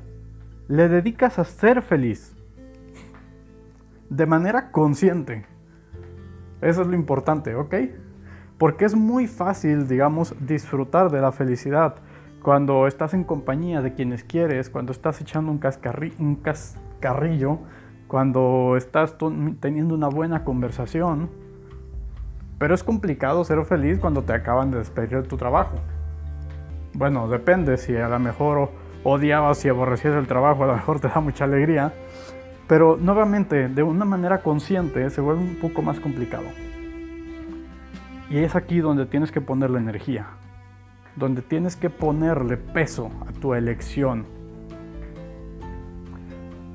le 0.68 0.88
dedicas 0.88 1.38
a 1.38 1.44
ser 1.44 1.82
feliz. 1.82 2.34
De 4.08 4.26
manera 4.26 4.70
consciente. 4.70 5.46
Eso 6.60 6.82
es 6.82 6.88
lo 6.88 6.94
importante, 6.94 7.54
¿ok? 7.54 7.74
Porque 8.58 8.84
es 8.84 8.94
muy 8.94 9.26
fácil, 9.26 9.86
digamos, 9.86 10.34
disfrutar 10.46 11.10
de 11.10 11.20
la 11.20 11.32
felicidad 11.32 11.96
cuando 12.42 12.86
estás 12.86 13.14
en 13.14 13.24
compañía 13.24 13.80
de 13.80 13.94
quienes 13.94 14.22
quieres, 14.22 14.70
cuando 14.70 14.92
estás 14.92 15.20
echando 15.20 15.50
un, 15.50 15.60
un 16.18 16.36
cascarrillo 16.36 17.58
cuando 18.08 18.76
estás 18.76 19.16
teniendo 19.60 19.94
una 19.94 20.08
buena 20.08 20.44
conversación. 20.44 21.30
Pero 22.58 22.74
es 22.74 22.84
complicado 22.84 23.44
ser 23.44 23.64
feliz 23.64 23.98
cuando 23.98 24.22
te 24.22 24.32
acaban 24.32 24.70
de 24.70 24.78
despedir 24.78 25.22
de 25.22 25.28
tu 25.28 25.36
trabajo. 25.36 25.76
Bueno, 26.94 27.28
depende, 27.28 27.76
si 27.76 27.96
a 27.96 28.08
lo 28.08 28.18
mejor 28.18 28.70
odiabas 29.02 29.64
y 29.64 29.68
aborrecías 29.68 30.14
el 30.14 30.26
trabajo, 30.26 30.64
a 30.64 30.68
lo 30.68 30.74
mejor 30.74 31.00
te 31.00 31.08
da 31.08 31.20
mucha 31.20 31.44
alegría. 31.44 31.92
Pero 32.66 32.96
nuevamente, 32.96 33.68
de 33.68 33.82
una 33.82 34.04
manera 34.04 34.42
consciente, 34.42 35.10
se 35.10 35.20
vuelve 35.20 35.42
un 35.42 35.56
poco 35.56 35.82
más 35.82 36.00
complicado. 36.00 36.46
Y 38.30 38.38
es 38.38 38.56
aquí 38.56 38.80
donde 38.80 39.06
tienes 39.06 39.30
que 39.30 39.40
ponerle 39.40 39.78
energía, 39.78 40.26
donde 41.16 41.42
tienes 41.42 41.76
que 41.76 41.90
ponerle 41.90 42.56
peso 42.56 43.10
a 43.28 43.32
tu 43.32 43.54
elección. 43.54 44.24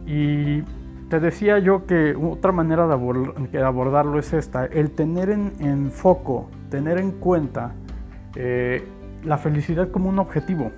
Y 0.05 0.63
te 1.09 1.19
decía 1.19 1.57
yo 1.57 1.85
que 1.87 2.15
otra 2.15 2.51
manera 2.51 2.87
de, 2.87 3.63
abordarlo 3.63 4.19
es 4.19 4.31
esta, 4.33 4.65
el 4.65 4.91
tener 4.91 5.29
en, 5.31 5.91
foco, 5.91 6.49
tener 6.69 6.99
en 6.99 7.11
cuenta 7.11 7.73
eh, 8.35 8.87
la 9.23 9.39
felicidad 9.39 9.89
como 9.89 10.07
un 10.07 10.19
objetivo, 10.19 10.71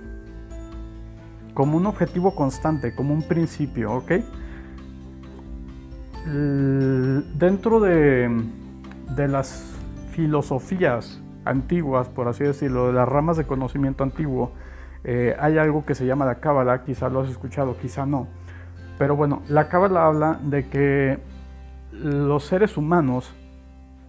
como 1.52 1.76
un 1.76 1.86
objetivo 1.86 2.34
constante, 2.34 2.94
como 2.94 3.12
un 3.12 3.22
principio, 3.22 3.92
¿ok? 3.92 4.12
dentro 6.24 7.80
de, 7.80 8.30
las 9.16 9.76
filosofías 10.12 11.20
antiguas, 11.44 12.08
por 12.08 12.28
así 12.28 12.44
decirlo, 12.44 12.86
de 12.86 12.92
las 12.92 13.08
ramas 13.08 13.36
de 13.36 13.44
conocimiento 13.44 14.04
antiguo, 14.04 14.52
eh, 15.04 15.34
hay 15.40 15.58
algo 15.58 15.84
que 15.84 15.96
se 15.96 16.06
llama 16.06 16.24
la 16.24 16.36
cábala, 16.36 16.84
quizá 16.84 17.08
lo 17.08 17.20
has 17.20 17.28
escuchado, 17.28 17.76
quizá 17.76 18.06
no 18.06 18.28
pero 18.98 19.16
bueno, 19.16 19.42
la 19.48 19.68
cábala 19.68 20.06
habla 20.06 20.38
de 20.42 20.68
que 20.68 21.18
los 21.92 22.44
seres 22.44 22.76
humanos 22.76 23.34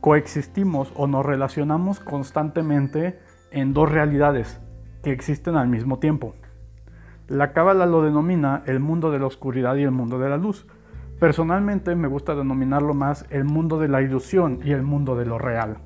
coexistimos 0.01 0.91
o 0.95 1.07
nos 1.07 1.25
relacionamos 1.25 1.99
constantemente 1.99 3.19
en 3.51 3.73
dos 3.73 3.91
realidades 3.91 4.59
que 5.01 5.11
existen 5.11 5.55
al 5.55 5.67
mismo 5.67 5.99
tiempo. 5.99 6.35
La 7.27 7.53
cábala 7.53 7.85
lo 7.85 8.01
denomina 8.01 8.63
el 8.65 8.79
mundo 8.79 9.11
de 9.11 9.19
la 9.19 9.27
oscuridad 9.27 9.75
y 9.75 9.83
el 9.83 9.91
mundo 9.91 10.19
de 10.19 10.29
la 10.29 10.37
luz. 10.37 10.67
Personalmente 11.19 11.95
me 11.95 12.07
gusta 12.07 12.35
denominarlo 12.35 12.93
más 12.93 13.25
el 13.29 13.45
mundo 13.45 13.79
de 13.79 13.87
la 13.87 14.01
ilusión 14.01 14.59
y 14.63 14.71
el 14.71 14.83
mundo 14.83 15.15
de 15.15 15.25
lo 15.25 15.37
real. 15.37 15.77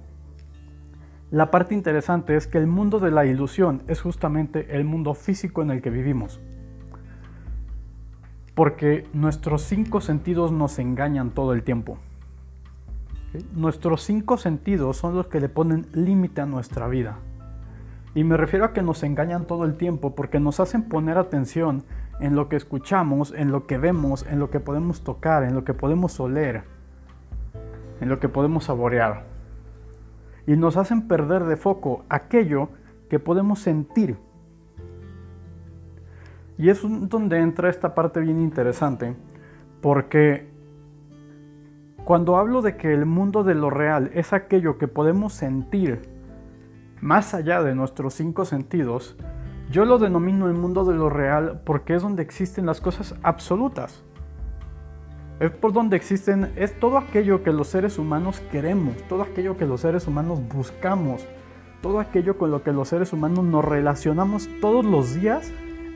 La 1.29 1.51
parte 1.51 1.75
interesante 1.75 2.35
es 2.35 2.47
que 2.47 2.57
el 2.57 2.67
mundo 2.67 2.99
de 2.99 3.11
la 3.11 3.25
ilusión 3.25 3.83
es 3.87 4.01
justamente 4.01 4.75
el 4.75 4.85
mundo 4.85 5.13
físico 5.13 5.61
en 5.61 5.71
el 5.71 5.81
que 5.81 5.89
vivimos. 5.89 6.39
Porque 8.57 9.07
nuestros 9.13 9.61
cinco 9.61 10.01
sentidos 10.01 10.51
nos 10.51 10.79
engañan 10.79 11.29
todo 11.29 11.53
el 11.53 11.61
tiempo. 11.61 11.99
Nuestros 13.53 14.01
cinco 14.01 14.37
sentidos 14.37 14.97
son 14.97 15.15
los 15.15 15.27
que 15.27 15.39
le 15.39 15.47
ponen 15.47 15.85
límite 15.93 16.41
a 16.41 16.47
nuestra 16.47 16.87
vida. 16.87 17.19
Y 18.15 18.23
me 18.23 18.35
refiero 18.35 18.65
a 18.65 18.73
que 18.73 18.81
nos 18.81 19.03
engañan 19.03 19.45
todo 19.45 19.63
el 19.63 19.75
tiempo 19.75 20.15
porque 20.15 20.39
nos 20.39 20.59
hacen 20.59 20.81
poner 20.81 21.19
atención 21.19 21.83
en 22.19 22.35
lo 22.35 22.49
que 22.49 22.55
escuchamos, 22.55 23.31
en 23.31 23.51
lo 23.51 23.67
que 23.67 23.77
vemos, 23.77 24.25
en 24.27 24.39
lo 24.39 24.49
que 24.49 24.59
podemos 24.59 25.03
tocar, 25.03 25.43
en 25.43 25.53
lo 25.53 25.63
que 25.63 25.75
podemos 25.75 26.19
oler, 26.19 26.63
en 28.01 28.09
lo 28.09 28.19
que 28.19 28.27
podemos 28.27 28.63
saborear. 28.63 29.25
Y 30.47 30.55
nos 30.55 30.77
hacen 30.77 31.07
perder 31.07 31.43
de 31.43 31.57
foco 31.57 32.05
aquello 32.09 32.69
que 33.07 33.19
podemos 33.19 33.59
sentir. 33.59 34.17
Y 36.57 36.69
es 36.69 36.81
donde 36.81 37.39
entra 37.39 37.69
esta 37.69 37.93
parte 37.93 38.19
bien 38.19 38.39
interesante, 38.39 39.15
porque 39.81 40.49
cuando 42.03 42.37
hablo 42.37 42.61
de 42.61 42.77
que 42.77 42.93
el 42.93 43.05
mundo 43.05 43.43
de 43.43 43.53
lo 43.53 43.69
real 43.69 44.11
es 44.13 44.33
aquello 44.33 44.77
que 44.77 44.87
podemos 44.87 45.33
sentir 45.33 46.09
más 47.01 47.33
allá 47.33 47.61
de 47.61 47.75
nuestros 47.75 48.13
cinco 48.13 48.45
sentidos, 48.45 49.15
yo 49.69 49.83
lo 49.83 49.99
denomino 49.99 50.47
el 50.47 50.53
mundo 50.53 50.85
de 50.85 50.95
lo 50.95 51.09
real 51.09 51.61
porque 51.65 51.95
es 51.95 52.01
donde 52.01 52.23
existen 52.23 52.65
las 52.65 52.79
cosas 52.79 53.15
absolutas. 53.23 54.03
Es 55.39 55.51
por 55.51 55.73
donde 55.73 55.97
existen, 55.97 56.53
es 56.55 56.79
todo 56.79 56.97
aquello 56.97 57.43
que 57.43 57.51
los 57.51 57.67
seres 57.67 57.99
humanos 57.99 58.39
queremos, 58.51 58.95
todo 59.09 59.21
aquello 59.21 59.57
que 59.57 59.65
los 59.65 59.81
seres 59.81 60.07
humanos 60.07 60.39
buscamos, 60.47 61.27
todo 61.81 61.99
aquello 61.99 62.37
con 62.37 62.49
lo 62.49 62.63
que 62.63 62.71
los 62.71 62.87
seres 62.87 63.13
humanos 63.13 63.43
nos 63.43 63.63
relacionamos 63.63 64.49
todos 64.61 64.85
los 64.85 65.13
días, 65.13 65.51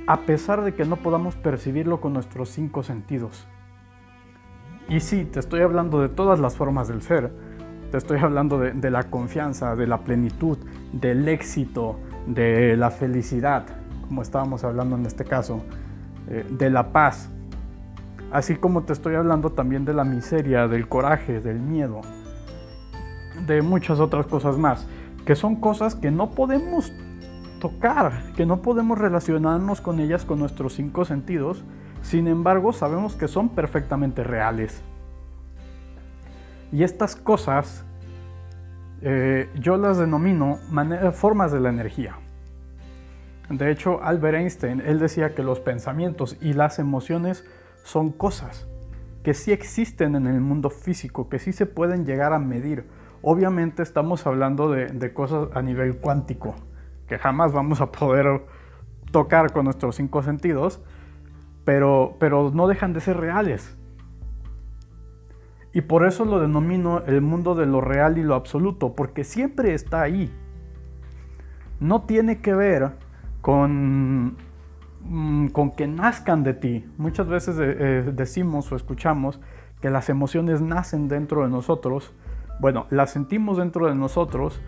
a 0.08 0.22
pesar 0.22 0.64
de 0.64 0.74
que 0.74 0.86
no 0.86 0.98
podamos 0.98 1.36
percibirlo 1.36 2.02
con 2.02 2.14
nuestros 2.14 2.50
cinco 2.50 2.84
sentidos. 2.84 3.48
Y 4.90 5.00
sí, 5.00 5.26
te 5.26 5.40
estoy 5.40 5.62
hablando 5.62 6.02
de 6.02 6.10
todas 6.10 6.40
las 6.40 6.56
formas 6.56 6.88
del 6.88 7.02
ser. 7.02 7.32
Te 7.92 7.98
estoy 7.98 8.20
hablando 8.20 8.60
de, 8.60 8.92
la 8.92 9.04
confianza, 9.04 9.76
de 9.76 9.88
la 9.88 10.00
plenitud, 10.00 10.58
del 10.94 11.28
éxito, 11.28 12.00
de 12.28 12.76
la 12.78 12.90
felicidad, 12.90 13.66
como 14.08 14.22
estábamos 14.22 14.64
hablando 14.64 14.96
en 14.96 15.06
este 15.06 15.26
caso, 15.26 15.62
eh, 16.30 16.46
de 16.50 16.70
la 16.70 16.92
paz, 16.92 17.30
así 18.32 18.56
como 18.56 18.84
te 18.84 18.94
estoy 18.94 19.16
hablando 19.16 19.52
también 19.52 19.86
de 19.86 19.94
la 19.94 20.04
miseria, 20.04 20.68
del 20.68 20.88
coraje, 20.88 21.42
del 21.42 21.60
miedo, 21.60 22.02
de 23.46 23.62
muchas 23.62 24.00
otras 24.00 24.26
cosas 24.28 24.58
más, 24.58 24.88
que 25.26 25.36
son 25.36 25.56
cosas 25.58 25.96
que 25.96 26.12
no 26.12 26.32
podemos 26.32 26.94
tocar, 27.62 28.34
que 28.36 28.46
no 28.46 28.62
podemos 28.62 28.98
relacionarnos 28.98 29.80
con 29.80 30.02
ellas 30.02 30.26
con 30.26 30.40
nuestros 30.40 30.74
cinco 30.74 31.06
sentidos, 31.06 31.64
sin 32.02 32.28
embargo 32.28 32.74
sabemos 32.74 33.16
que 33.16 33.30
son 33.30 33.48
perfectamente 33.48 34.26
reales. 34.26 34.82
Y 36.74 36.84
estas 36.84 37.16
cosas 37.16 37.86
eh, 39.02 39.50
yo 39.56 39.78
las 39.78 39.98
denomino 39.98 40.60
formas 41.14 41.54
de 41.54 41.60
la 41.62 41.70
energía. 41.70 42.16
De 43.50 43.72
hecho, 43.72 44.02
Albert 44.04 44.38
Einstein, 44.38 44.82
él 44.86 45.00
decía 45.00 45.34
que 45.34 45.44
los 45.44 45.60
pensamientos 45.60 46.38
y 46.42 46.54
las 46.54 46.80
emociones 46.80 47.46
son 47.84 48.12
cosas 48.12 48.68
que 49.24 49.34
sí 49.34 49.52
existen 49.52 50.16
en 50.16 50.28
el 50.28 50.40
mundo 50.40 50.70
físico, 50.70 51.30
que 51.30 51.40
sí 51.40 51.52
se 51.52 51.66
pueden 51.66 52.06
llegar 52.06 52.34
a 52.34 52.40
medir. 52.40 52.86
Obviamente 53.22 53.84
estamos 53.84 54.26
hablando 54.26 54.70
de, 54.70 55.14
cosas 55.14 55.50
a 55.54 55.62
nivel 55.62 55.98
cuántico, 55.98 56.56
que 57.12 57.18
jamás 57.18 57.52
vamos 57.52 57.82
a 57.82 57.92
poder 57.92 58.42
tocar 59.12 59.52
con 59.52 59.66
nuestros 59.66 59.98
cinco 59.98 60.24
sentidos, 60.24 60.82
pero, 61.66 62.16
pero 62.22 62.52
no 62.54 62.70
dejan 62.70 62.94
de 62.94 63.02
ser 63.02 63.18
reales. 63.18 63.76
Y 65.74 65.82
por 65.82 66.08
eso 66.08 66.24
lo 66.24 66.40
denomino 66.40 67.02
el 67.06 67.20
mundo 67.20 67.54
de 67.54 67.66
lo 67.66 67.82
real 67.82 68.18
y 68.18 68.24
lo 68.24 68.34
absoluto, 68.34 68.96
porque 68.96 69.26
siempre 69.26 69.74
está 69.74 70.02
ahí. 70.02 70.34
No 71.82 72.04
tiene 72.04 72.40
que 72.40 72.54
ver 72.54 72.94
con, 73.42 74.38
mm, 75.02 75.48
con 75.48 75.72
que 75.72 75.88
nazcan 75.88 76.44
de 76.44 76.54
ti. 76.54 76.90
Muchas 76.98 77.28
veces 77.28 77.60
eh, 77.60 77.76
eh, 77.78 78.12
decimos 78.14 78.72
o 78.72 78.78
escuchamos 78.78 79.42
que 79.82 79.90
las 79.90 80.08
emociones 80.08 80.62
nacen 80.62 81.10
dentro 81.10 81.44
de 81.44 81.50
nosotros. 81.50 82.14
Bueno, 82.62 82.86
las 82.90 83.12
sentimos 83.12 83.58
dentro 83.58 83.88
de 83.88 83.96
nosotros, 83.96 84.62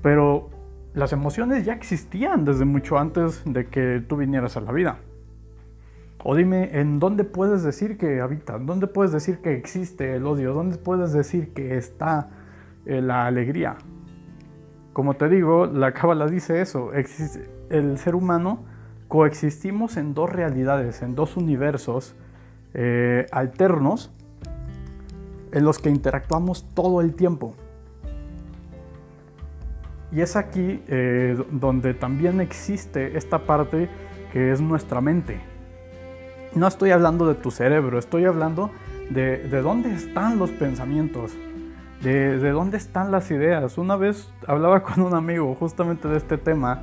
pero 0.00 0.50
las 0.94 1.12
emociones 1.12 1.64
ya 1.64 1.72
existían 1.72 2.44
desde 2.44 2.64
mucho 2.64 2.98
antes 2.98 3.42
de 3.44 3.66
que 3.66 4.02
tú 4.06 4.16
vinieras 4.16 4.56
a 4.56 4.60
la 4.60 4.72
vida. 4.72 4.98
O 6.24 6.34
dime, 6.34 6.78
¿en 6.80 6.98
dónde 6.98 7.24
puedes 7.24 7.62
decir 7.62 7.96
que 7.96 8.20
habita? 8.20 8.58
¿Dónde 8.58 8.88
puedes 8.88 9.12
decir 9.12 9.38
que 9.38 9.54
existe 9.54 10.16
el 10.16 10.26
odio? 10.26 10.52
¿Dónde 10.52 10.76
puedes 10.78 11.12
decir 11.12 11.52
que 11.52 11.76
está 11.76 12.30
eh, 12.86 13.00
la 13.00 13.26
alegría? 13.26 13.76
Como 14.92 15.14
te 15.14 15.28
digo, 15.28 15.66
la 15.66 15.92
cábala 15.92 16.26
dice 16.26 16.60
eso. 16.60 16.90
el 16.92 17.98
ser 17.98 18.14
humano 18.16 18.64
coexistimos 19.06 19.96
en 19.96 20.12
dos 20.14 20.30
realidades, 20.30 21.02
en 21.02 21.14
dos 21.14 21.36
universos 21.36 22.14
eh, 22.74 23.26
alternos 23.32 24.12
en 25.52 25.64
los 25.64 25.78
que 25.78 25.88
interactuamos 25.88 26.64
todo 26.74 27.00
el 27.00 27.14
tiempo. 27.14 27.54
Y 30.10 30.20
es 30.20 30.36
aquí 30.36 30.82
eh, 30.88 31.36
donde 31.50 31.94
también 31.94 32.40
existe 32.40 33.16
esta 33.16 33.40
parte 33.40 33.88
que 34.32 34.52
es 34.52 34.60
nuestra 34.60 35.00
mente 35.00 35.40
no 36.54 36.66
estoy 36.66 36.90
hablando 36.90 37.26
de 37.26 37.34
tu 37.34 37.50
cerebro, 37.50 37.98
estoy 37.98 38.24
hablando 38.24 38.70
de, 39.10 39.48
dónde 39.62 39.92
están 39.94 40.38
los 40.38 40.50
pensamientos, 40.50 41.32
de, 42.02 42.38
dónde 42.50 42.76
están 42.76 43.10
las 43.10 43.30
ideas. 43.30 43.78
Una 43.78 43.96
vez 43.96 44.30
hablaba 44.46 44.82
con 44.82 45.02
un 45.02 45.14
amigo 45.14 45.54
justamente 45.54 46.08
de 46.08 46.16
este 46.16 46.38
tema 46.38 46.82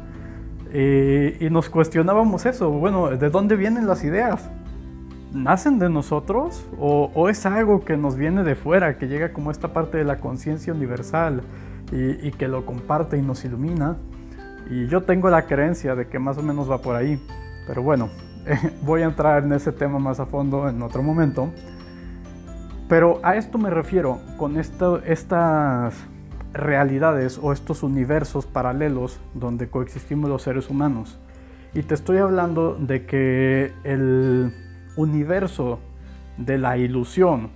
eh, 0.72 1.38
y 1.40 1.50
nos 1.50 1.70
cuestionábamos 1.70 2.46
eso, 2.46 2.70
bueno, 2.70 3.10
¿de 3.10 3.30
dónde 3.30 3.56
vienen 3.56 3.88
las 3.88 4.04
ideas? 4.04 4.50
¿Nacen 5.34 5.80
de 5.80 5.90
nosotros 5.90 6.66
o, 6.80 7.28
es 7.30 7.46
algo 7.46 7.84
que 7.84 7.98
nos 7.98 8.16
viene 8.16 8.44
de 8.44 8.56
fuera, 8.56 8.98
que 8.98 9.08
llega 9.08 9.34
como 9.34 9.52
esta 9.52 9.74
parte 9.74 9.98
de 9.98 10.06
la 10.06 10.20
conciencia 10.20 10.74
universal 10.74 11.42
y, 11.92 12.32
que 12.32 12.48
lo 12.48 12.66
comparte 12.66 13.18
y 13.18 13.22
nos 13.22 13.46
ilumina? 13.46 13.98
Y 14.70 14.88
yo 14.88 15.04
tengo 15.04 15.30
la 15.30 15.46
creencia 15.46 15.96
de 15.96 16.08
que 16.08 16.20
más 16.20 16.38
o 16.38 16.44
menos 16.44 16.70
va 16.70 16.82
por 16.82 16.96
ahí. 16.96 17.22
Pero 17.68 17.84
bueno, 17.84 18.10
voy 18.84 19.02
a 19.02 19.06
entrar 19.06 19.44
en 19.44 19.54
ese 19.54 19.72
tema 19.72 20.00
más 20.00 20.20
a 20.20 20.26
fondo 20.26 20.68
en 20.68 20.82
otro 20.82 21.04
momento. 21.04 21.50
Pero 22.88 23.20
a 23.24 23.36
esto 23.36 23.58
me 23.58 23.70
refiero 23.70 24.20
con 24.38 24.58
estas 24.58 25.96
realidades 26.54 27.40
o 27.42 27.52
estos 27.52 27.84
universos 27.84 28.46
paralelos 28.46 29.20
donde 29.34 29.70
coexistimos 29.70 30.30
los 30.30 30.44
seres 30.44 30.70
humanos. 30.70 31.20
Y 31.74 31.84
te 31.84 31.94
estoy 31.94 32.18
hablando 32.18 32.76
de 32.76 33.06
que 33.06 33.74
el 33.84 34.54
universo 34.96 35.80
de 36.38 36.58
la 36.58 36.78
ilusión, 36.78 37.50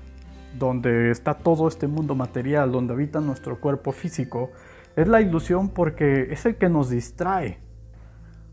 donde 0.57 1.11
está 1.11 1.35
todo 1.35 1.67
este 1.67 1.87
mundo 1.87 2.15
material, 2.15 2.71
donde 2.71 2.93
habita 2.93 3.19
nuestro 3.19 3.59
cuerpo 3.59 3.91
físico, 3.91 4.51
es 4.95 5.07
la 5.07 5.21
ilusión 5.21 5.69
porque 5.69 6.31
es 6.31 6.45
el 6.45 6.55
que 6.55 6.69
nos 6.69 6.89
distrae 6.89 7.59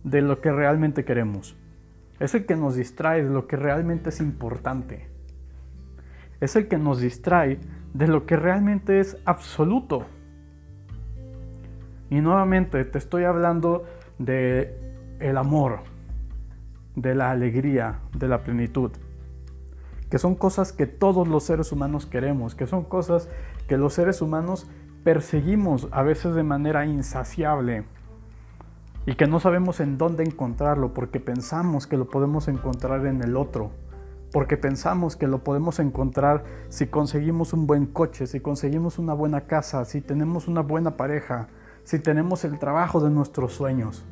de 0.05 0.23
lo 0.23 0.41
que 0.41 0.53
realmente 0.53 1.05
queremos. 1.05 1.57
Es 2.21 2.35
el 2.35 2.47
que 2.47 2.57
nos 2.57 2.77
distrae 2.77 3.25
de 3.25 3.31
lo 3.31 3.47
que 3.47 3.57
realmente 3.57 4.11
es 4.11 4.21
importante. 4.21 5.09
Es 6.41 6.57
el 6.57 6.69
que 6.69 6.79
nos 6.79 7.01
distrae 7.01 7.59
de 7.93 8.09
lo 8.09 8.27
que 8.27 8.37
realmente 8.37 9.01
es 9.01 9.17
absoluto. 9.25 10.07
Y 12.11 12.21
nuevamente 12.21 12.85
te 12.85 12.99
estoy 12.99 13.25
hablando 13.25 13.85
de 14.19 14.79
el 15.19 15.37
amor, 15.37 15.81
de 16.95 17.15
la 17.15 17.31
alegría, 17.31 18.01
de 18.17 18.29
la 18.29 18.43
plenitud. 18.43 18.93
Que 20.11 20.19
son 20.19 20.35
cosas 20.35 20.73
que 20.73 20.87
todos 20.87 21.27
los 21.27 21.45
seres 21.45 21.73
humanos 21.73 22.07
queremos, 22.07 22.55
que 22.55 22.67
son 22.67 22.85
cosas 22.85 23.29
que 23.69 23.77
los 23.77 23.95
seres 23.95 24.23
humanos 24.23 24.67
perseguimos 25.03 25.89
a 25.93 26.03
veces 26.03 26.35
de 26.35 26.43
manera 26.43 26.87
insaciable 26.87 27.85
y 29.07 29.15
que 29.15 29.29
no 29.29 29.39
sabemos 29.39 29.79
en 29.79 29.99
dónde 29.99 30.25
encontrarlo 30.25 30.93
porque 30.93 31.21
pensamos 31.21 31.87
que 31.87 31.97
lo 31.97 32.09
podemos 32.09 32.49
encontrar 32.49 33.07
en 33.07 33.23
el 33.23 33.37
otro, 33.37 33.71
porque 34.33 34.57
pensamos 34.57 35.15
que 35.15 35.29
lo 35.29 35.45
podemos 35.45 35.79
encontrar 35.79 36.45
si 36.69 36.89
conseguimos 36.89 37.53
un 37.53 37.69
buen 37.69 37.87
coche, 37.87 38.27
si 38.27 38.41
conseguimos 38.41 38.99
una 38.99 39.15
buena 39.15 39.43
casa, 39.43 39.85
si 39.85 40.01
tenemos 40.01 40.49
una 40.49 40.61
buena 40.61 40.97
pareja, 40.97 41.47
si 41.85 42.01
tenemos 42.01 42.45
el 42.45 42.59
trabajo 42.59 43.01
de 43.01 43.11
nuestros 43.11 43.53
sueños. 43.53 44.05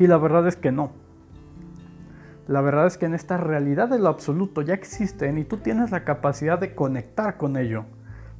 Y 0.00 0.08
la 0.08 0.18
verdad 0.18 0.48
es 0.48 0.56
que 0.56 0.72
no. 0.72 0.90
La 2.48 2.62
verdad 2.62 2.86
es 2.86 2.96
que 2.96 3.04
en 3.04 3.12
esta 3.12 3.36
realidad 3.36 3.90
de 3.90 3.98
lo 3.98 4.08
absoluto 4.08 4.62
ya 4.62 4.72
existen 4.72 5.36
y 5.36 5.44
tú 5.44 5.58
tienes 5.58 5.90
la 5.90 6.04
capacidad 6.04 6.58
de 6.58 6.74
conectar 6.74 7.36
con 7.36 7.58
ello. 7.58 7.84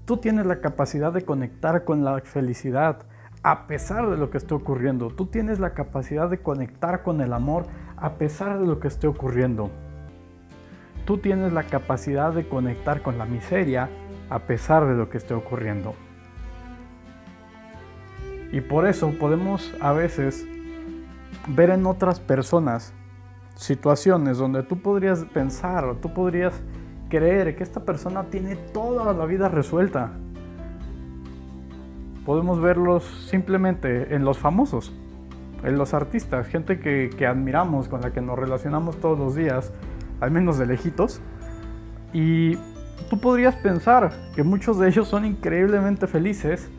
Tú 0.07 0.17
tienes 0.17 0.47
la 0.47 0.63
capacidad 0.63 1.13
de 1.13 1.27
conectar 1.27 1.85
con 1.85 2.03
la 2.07 2.19
felicidad 2.21 3.03
a 3.43 3.67
pesar 3.67 4.09
de 4.09 4.17
lo 4.17 4.31
que 4.31 4.39
esté 4.39 4.55
ocurriendo. 4.55 5.09
Tú 5.09 5.27
tienes 5.27 5.61
la 5.61 5.75
capacidad 5.75 6.31
de 6.31 6.39
conectar 6.39 7.03
con 7.03 7.21
el 7.21 7.35
amor 7.35 7.67
a 7.99 8.15
pesar 8.15 8.59
de 8.59 8.67
lo 8.67 8.81
que 8.81 8.89
esté 8.89 9.07
ocurriendo. 9.07 9.71
Tú 11.05 11.19
tienes 11.19 11.53
la 11.53 11.65
capacidad 11.65 12.33
de 12.33 12.49
conectar 12.49 13.03
con 13.03 13.19
la 13.19 13.27
miseria 13.27 13.91
a 14.31 14.39
pesar 14.39 14.87
de 14.87 14.95
lo 14.95 15.11
que 15.11 15.19
esté 15.19 15.35
ocurriendo. 15.35 15.95
Y 18.53 18.63
por 18.63 18.87
eso 18.87 19.11
podemos 19.21 19.75
a 19.83 19.93
veces 19.93 20.47
ver 21.47 21.69
en 21.69 21.85
otras 21.85 22.21
personas 22.21 22.95
situaciones 23.59 24.39
donde 24.39 24.63
tú 24.63 24.81
podrías 24.81 25.25
pensar 25.25 25.85
o 25.85 25.97
tú 25.97 26.15
podrías 26.15 26.55
creer 27.09 27.57
que 27.57 27.65
esta 27.65 27.85
persona 27.85 28.25
tiene 28.31 28.55
toda 28.55 29.13
la 29.13 29.27
vida 29.27 29.49
resuelta. 29.49 30.13
Podemos 32.25 32.61
verlos 32.61 33.03
simplemente 33.29 34.15
en 34.15 34.25
los 34.25 34.39
famosos, 34.39 34.95
en 35.65 35.77
los 35.77 35.93
artistas, 35.93 36.47
gente 36.47 36.79
que, 36.79 37.11
que 37.17 37.27
admiramos, 37.27 37.89
con 37.89 38.01
la 38.01 38.13
que 38.13 38.21
nos 38.21 38.39
relacionamos 38.39 39.01
todos 39.01 39.19
los 39.19 39.35
días, 39.35 39.73
al 40.21 40.31
menos 40.31 40.57
de 40.57 40.67
lejitos. 40.67 41.21
Y 42.13 42.55
tú 43.11 43.19
podrías 43.21 43.57
pensar 43.57 44.13
que 44.37 44.45
muchos 44.45 44.79
de 44.79 44.89
ellos 44.89 45.09
son 45.09 45.25
increíblemente 45.25 46.07
felices 46.07 46.71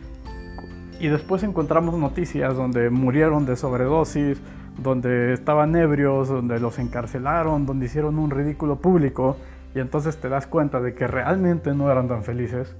y 0.98 1.10
después 1.10 1.44
encontramos 1.44 1.96
noticias 1.96 2.56
donde 2.56 2.90
murieron 2.90 3.46
de 3.46 3.58
sobredosis, 3.58 4.42
donde 4.82 5.34
estaban 5.34 5.76
ebrios, 5.76 6.30
donde 6.30 6.60
los 6.60 6.80
encarcelaron, 6.80 7.66
donde 7.66 7.86
hicieron 7.86 8.18
un 8.20 8.32
ridículo 8.32 8.78
público 8.78 9.38
y 9.76 9.80
entonces 9.80 10.18
te 10.18 10.30
das 10.30 10.48
cuenta 10.48 10.80
de 10.80 10.94
que 10.94 11.08
realmente 11.08 11.74
no 11.74 11.92
eran 11.92 12.08
tan 12.08 12.24
felices. 12.24 12.76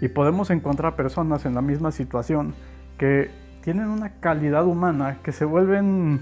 Y 0.00 0.08
podemos 0.08 0.50
encontrar 0.50 0.96
personas 0.96 1.44
en 1.44 1.54
la 1.54 1.62
misma 1.62 1.90
situación 1.90 2.54
que 2.96 3.30
tienen 3.62 3.88
una 3.88 4.20
calidad 4.20 4.64
humana 4.64 5.18
que 5.22 5.32
se 5.32 5.44
vuelven 5.44 6.20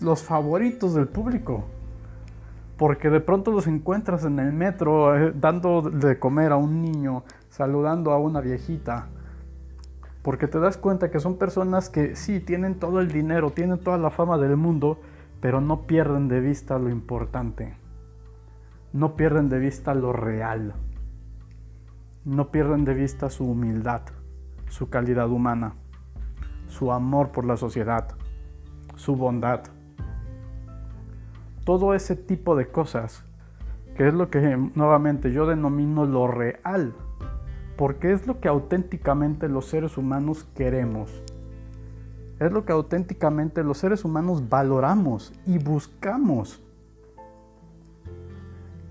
los 0.00 0.22
favoritos 0.22 0.94
del 0.94 1.06
público. 1.06 1.64
Porque 2.76 3.10
de 3.10 3.20
pronto 3.20 3.52
los 3.52 3.66
encuentras 3.66 4.24
en 4.24 4.38
el 4.38 4.52
metro 4.52 5.16
eh, 5.16 5.32
dando 5.38 5.82
de 5.82 6.18
comer 6.18 6.52
a 6.52 6.56
un 6.56 6.80
niño, 6.80 7.24
saludando 7.50 8.10
a 8.12 8.18
una 8.18 8.40
viejita, 8.40 9.06
porque 10.22 10.48
te 10.48 10.58
das 10.58 10.76
cuenta 10.76 11.10
que 11.10 11.20
son 11.20 11.36
personas 11.36 11.88
que 11.88 12.14
sí 12.14 12.40
tienen 12.40 12.78
todo 12.78 13.00
el 13.00 13.08
dinero, 13.08 13.50
tienen 13.50 13.78
toda 13.78 13.96
la 13.96 14.10
fama 14.10 14.36
del 14.36 14.56
mundo, 14.56 15.00
pero 15.40 15.60
no 15.60 15.86
pierden 15.86 16.28
de 16.28 16.40
vista 16.40 16.78
lo 16.78 16.90
importante. 16.90 17.74
No 18.92 19.16
pierden 19.16 19.48
de 19.48 19.58
vista 19.58 19.94
lo 19.94 20.12
real. 20.12 20.74
No 22.24 22.50
pierden 22.50 22.84
de 22.84 22.92
vista 22.92 23.30
su 23.30 23.46
humildad, 23.46 24.02
su 24.68 24.90
calidad 24.90 25.30
humana, 25.30 25.72
su 26.66 26.92
amor 26.92 27.30
por 27.30 27.46
la 27.46 27.56
sociedad, 27.56 28.08
su 28.96 29.16
bondad. 29.16 29.62
Todo 31.64 31.94
ese 31.94 32.14
tipo 32.14 32.56
de 32.56 32.66
cosas, 32.66 33.24
que 33.96 34.06
es 34.06 34.12
lo 34.12 34.28
que 34.28 34.58
nuevamente 34.74 35.32
yo 35.32 35.46
denomino 35.46 36.04
lo 36.04 36.26
real 36.26 36.94
porque 37.80 38.12
es 38.12 38.26
lo 38.26 38.40
que 38.40 38.48
auténticamente 38.48 39.48
los 39.48 39.64
seres 39.64 39.96
humanos 39.96 40.46
queremos. 40.54 41.10
Es 42.38 42.52
lo 42.52 42.66
que 42.66 42.72
auténticamente 42.72 43.64
los 43.64 43.78
seres 43.78 44.04
humanos 44.04 44.50
valoramos 44.50 45.32
y 45.46 45.56
buscamos. 45.56 46.62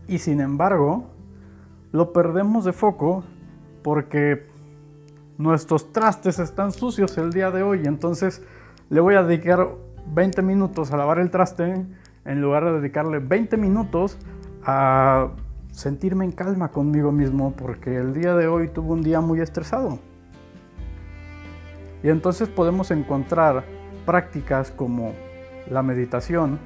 Y 0.07 0.17
sin 0.17 0.41
embargo, 0.41 1.03
lo 1.91 2.11
perdemos 2.13 2.65
de 2.65 2.73
foco 2.73 3.23
porque 3.83 4.47
nuestros 5.37 5.93
trastes 5.93 6.39
están 6.39 6.71
sucios 6.71 7.15
el 7.19 7.31
día 7.31 7.51
de 7.51 7.61
hoy. 7.61 7.83
Entonces 7.85 8.41
le 8.89 9.01
voy 9.01 9.13
a 9.13 9.21
dedicar 9.21 9.67
20 10.15 10.41
minutos 10.41 10.91
a 10.91 10.97
lavar 10.97 11.19
el 11.19 11.29
traste 11.29 11.85
en 12.25 12.41
lugar 12.41 12.65
de 12.65 12.71
dedicarle 12.79 13.19
20 13.19 13.55
minutos 13.55 14.17
a 14.63 15.29
sentirme 15.79 16.25
en 16.25 16.31
calma 16.31 16.69
conmigo 16.69 17.11
mismo 17.11 17.53
porque 17.55 17.95
el 17.95 18.13
día 18.13 18.35
de 18.35 18.47
hoy 18.47 18.67
tuve 18.67 18.91
un 18.91 19.01
día 19.01 19.21
muy 19.21 19.39
estresado. 19.39 19.99
Y 22.03 22.09
entonces 22.09 22.49
podemos 22.49 22.91
encontrar 22.91 23.63
prácticas 24.05 24.71
como 24.71 25.13
la 25.69 25.81
meditación 25.81 26.59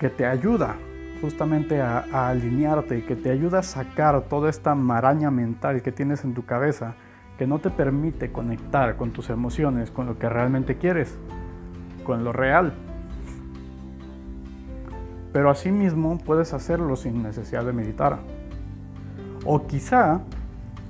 que 0.00 0.10
te 0.10 0.26
ayuda 0.26 0.76
justamente 1.20 1.80
a, 1.80 2.04
a, 2.12 2.28
alinearte, 2.28 3.04
que 3.04 3.16
te 3.16 3.30
ayuda 3.30 3.60
a 3.60 3.62
sacar 3.62 4.20
toda 4.22 4.50
esta 4.50 4.74
maraña 4.74 5.30
mental 5.30 5.80
que 5.80 5.92
tienes 5.92 6.24
en 6.24 6.34
tu 6.34 6.44
cabeza, 6.44 6.94
que 7.38 7.46
no 7.46 7.60
te 7.60 7.70
permite 7.70 8.32
conectar 8.32 8.96
con 8.96 9.12
tus 9.12 9.30
emociones, 9.30 9.90
con 9.90 10.06
lo 10.06 10.18
que 10.18 10.28
realmente 10.28 10.76
quieres, 10.76 11.16
con 12.04 12.24
lo 12.24 12.32
real 12.32 12.74
pero 15.36 15.50
asimismo 15.50 16.16
puedes 16.16 16.54
hacerlo 16.54 16.96
sin 16.96 17.22
necesidad 17.22 17.62
de 17.62 17.74
meditar. 17.74 18.20
O 19.44 19.66
quizá 19.66 20.22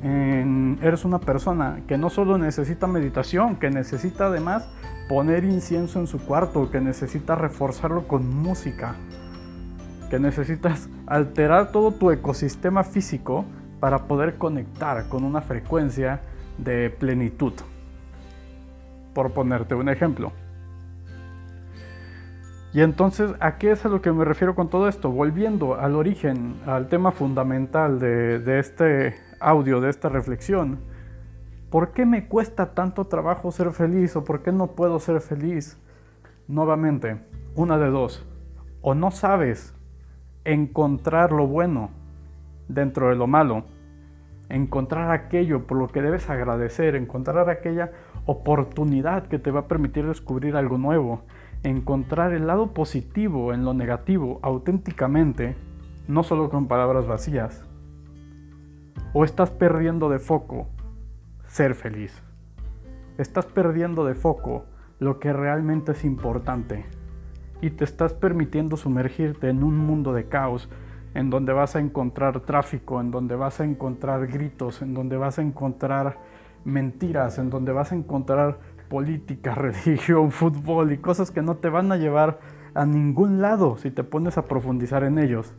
eres 0.04 1.04
una 1.04 1.18
persona 1.18 1.80
que 1.88 1.98
no 1.98 2.10
solo 2.10 2.38
necesita 2.38 2.86
meditación, 2.86 3.56
que 3.56 3.70
necesita 3.70 4.26
además 4.26 4.68
poner 5.08 5.42
incienso 5.42 5.98
en 5.98 6.06
su 6.06 6.24
cuarto, 6.24 6.70
que 6.70 6.80
necesita 6.80 7.34
reforzarlo 7.34 8.06
con 8.06 8.32
música, 8.36 8.94
que 10.10 10.20
necesitas 10.20 10.88
alterar 11.08 11.72
todo 11.72 11.90
tu 11.90 12.12
ecosistema 12.12 12.84
físico 12.84 13.44
para 13.80 14.06
poder 14.06 14.38
conectar 14.38 15.08
con 15.08 15.24
una 15.24 15.40
frecuencia 15.40 16.20
de 16.56 16.88
plenitud. 16.90 17.54
Por 19.12 19.32
ponerte 19.32 19.74
un 19.74 19.88
ejemplo. 19.88 20.30
Y 22.76 22.82
entonces, 22.82 23.32
¿a 23.40 23.56
qué 23.56 23.70
es 23.70 23.86
a 23.86 23.88
lo 23.88 24.02
que 24.02 24.12
me 24.12 24.26
refiero 24.26 24.54
con 24.54 24.68
todo 24.68 24.86
esto? 24.86 25.10
Volviendo 25.10 25.76
al 25.76 25.94
origen, 25.94 26.56
al 26.66 26.88
tema 26.88 27.10
fundamental 27.10 27.98
de, 27.98 28.58
este 28.58 29.14
audio, 29.40 29.80
de 29.80 29.88
esta 29.88 30.10
reflexión. 30.10 30.80
¿Por 31.70 31.92
qué 31.92 32.04
me 32.04 32.28
cuesta 32.28 32.74
tanto 32.74 33.06
trabajo 33.06 33.50
ser 33.50 33.70
feliz 33.72 34.14
o 34.14 34.24
por 34.24 34.42
qué 34.42 34.52
no 34.52 34.72
puedo 34.72 35.00
ser 35.00 35.22
feliz? 35.22 35.80
Nuevamente, 36.48 37.16
una 37.54 37.78
de 37.78 37.88
dos. 37.88 38.26
O 38.82 38.94
no 38.94 39.10
sabes 39.10 39.74
encontrar 40.44 41.32
lo 41.32 41.46
bueno 41.46 41.88
dentro 42.68 43.08
de 43.08 43.16
lo 43.16 43.26
malo, 43.26 43.64
encontrar 44.50 45.12
aquello 45.12 45.66
por 45.66 45.78
lo 45.78 45.88
que 45.88 46.02
debes 46.02 46.28
agradecer, 46.28 46.94
encontrar 46.94 47.48
aquella 47.48 47.92
oportunidad 48.26 49.28
que 49.28 49.38
te 49.38 49.50
va 49.50 49.60
a 49.60 49.66
permitir 49.66 50.06
descubrir 50.06 50.56
algo 50.56 50.76
nuevo, 50.76 51.22
encontrar 51.68 52.32
el 52.32 52.46
lado 52.46 52.72
positivo 52.72 53.52
en 53.52 53.64
lo 53.64 53.74
negativo 53.74 54.38
auténticamente, 54.42 55.56
no 56.06 56.22
solo 56.22 56.48
con 56.48 56.68
palabras 56.68 57.06
vacías. 57.06 57.64
O 59.12 59.24
estás 59.24 59.50
perdiendo 59.50 60.08
de 60.08 60.18
foco 60.20 60.68
ser 61.48 61.74
feliz. 61.74 62.22
Estás 63.18 63.46
perdiendo 63.46 64.04
de 64.04 64.14
foco 64.14 64.64
lo 64.98 65.18
que 65.18 65.32
realmente 65.32 65.92
es 65.92 66.04
importante. 66.04 66.86
Y 67.60 67.70
te 67.70 67.84
estás 67.84 68.14
permitiendo 68.14 68.76
sumergirte 68.76 69.48
en 69.48 69.64
un 69.64 69.76
mundo 69.76 70.12
de 70.12 70.28
caos, 70.28 70.68
en 71.14 71.30
donde 71.30 71.52
vas 71.52 71.74
a 71.74 71.80
encontrar 71.80 72.40
tráfico, 72.40 73.00
en 73.00 73.10
donde 73.10 73.34
vas 73.34 73.60
a 73.60 73.64
encontrar 73.64 74.26
gritos, 74.26 74.82
en 74.82 74.94
donde 74.94 75.16
vas 75.16 75.38
a 75.38 75.42
encontrar 75.42 76.18
mentiras, 76.64 77.38
en 77.38 77.48
donde 77.48 77.72
vas 77.72 77.90
a 77.90 77.94
encontrar 77.94 78.58
política, 78.88 79.54
religión, 79.56 80.30
fútbol 80.32 80.92
y 80.92 80.98
cosas 80.98 81.30
que 81.30 81.42
no 81.42 81.56
te 81.56 81.68
van 81.68 81.92
a 81.92 81.96
llevar 81.96 82.38
a 82.74 82.84
ningún 82.84 83.40
lado 83.40 83.78
si 83.78 83.90
te 83.90 84.04
pones 84.04 84.38
a 84.38 84.46
profundizar 84.46 85.04
en 85.04 85.18
ellos. 85.18 85.52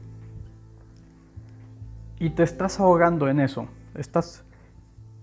Y 2.20 2.32
te 2.32 2.44
estás 2.44 2.80
ahogando 2.80 3.28
en 3.28 3.40
eso. 3.40 3.68
Estás 3.96 4.44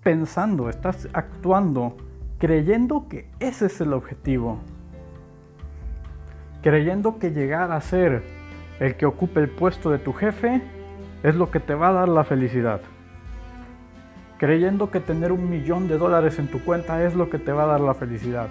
pensando, 0.03 0.69
estás 0.69 1.09
actuando, 1.13 1.97
creyendo 2.39 3.09
que 3.09 3.31
ese 3.41 3.67
es 3.67 3.81
el 3.81 3.93
objetivo. 3.93 4.59
Creyendo 6.63 7.19
que 7.19 7.31
llegar 7.31 7.73
a 7.73 7.81
ser 7.81 8.23
el 8.81 8.97
que 8.97 9.07
ocupe 9.07 9.41
el 9.41 9.51
puesto 9.51 9.91
de 9.91 9.99
tu 9.99 10.13
jefe 10.13 10.63
es 11.23 11.35
lo 11.35 11.51
que 11.51 11.61
te 11.61 11.75
va 11.75 11.89
a 11.89 11.93
dar 11.93 12.09
la 12.09 12.25
felicidad 12.25 12.81
creyendo 14.45 14.91
que 14.91 15.01
tener 15.01 15.33
un 15.33 15.49
millón 15.49 15.89
de 15.89 15.97
dólares 15.97 16.39
en 16.39 16.49
tu 16.49 16.63
cuenta 16.63 17.03
es 17.03 17.15
lo 17.15 17.31
que 17.31 17.39
te 17.39 17.51
va 17.51 17.63
a 17.63 17.67
dar 17.67 17.81
la 17.81 17.95
felicidad, 17.95 18.49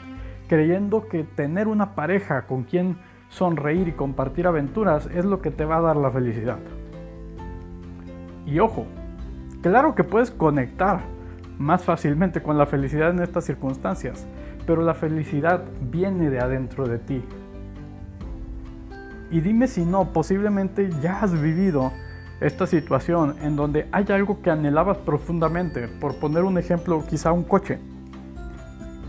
creyendo 0.47 1.07
que 1.07 1.23
tener 1.23 1.67
una 1.67 1.93
pareja 1.93 2.47
con 2.47 2.63
quien 2.63 2.97
sonreír 3.29 3.89
y 3.89 3.91
compartir 3.91 4.47
aventuras 4.47 5.07
es 5.13 5.23
lo 5.23 5.39
que 5.39 5.51
te 5.51 5.65
va 5.65 5.77
a 5.77 5.81
dar 5.81 5.95
la 5.95 6.09
felicidad. 6.09 6.57
Y 8.47 8.57
ojo, 8.57 8.87
claro 9.61 9.93
que 9.93 10.03
puedes 10.03 10.31
conectar 10.31 11.01
más 11.59 11.83
fácilmente 11.83 12.41
con 12.41 12.57
la 12.57 12.65
felicidad 12.65 13.11
en 13.11 13.19
estas 13.19 13.45
circunstancias, 13.45 14.25
pero 14.65 14.81
la 14.81 14.95
felicidad 14.95 15.63
viene 15.91 16.31
de 16.31 16.39
adentro 16.39 16.87
de 16.87 16.97
ti. 16.97 17.23
y 19.29 19.41
dime 19.41 19.67
si 19.67 19.85
no, 19.85 20.11
posiblemente 20.11 20.89
ya 21.03 21.21
has 21.21 21.39
vivido 21.39 21.91
esta 22.43 22.67
situación 22.67 23.35
en 23.41 23.55
donde 23.55 23.87
hay 23.93 24.05
algo 24.09 24.41
que 24.41 24.51
anhelabas 24.51 24.97
profundamente. 24.97 25.87
Por 25.87 26.15
poner 26.19 26.43
un 26.43 26.57
ejemplo, 26.57 27.03
quizá 27.09 27.31
un 27.31 27.43
coche. 27.43 27.79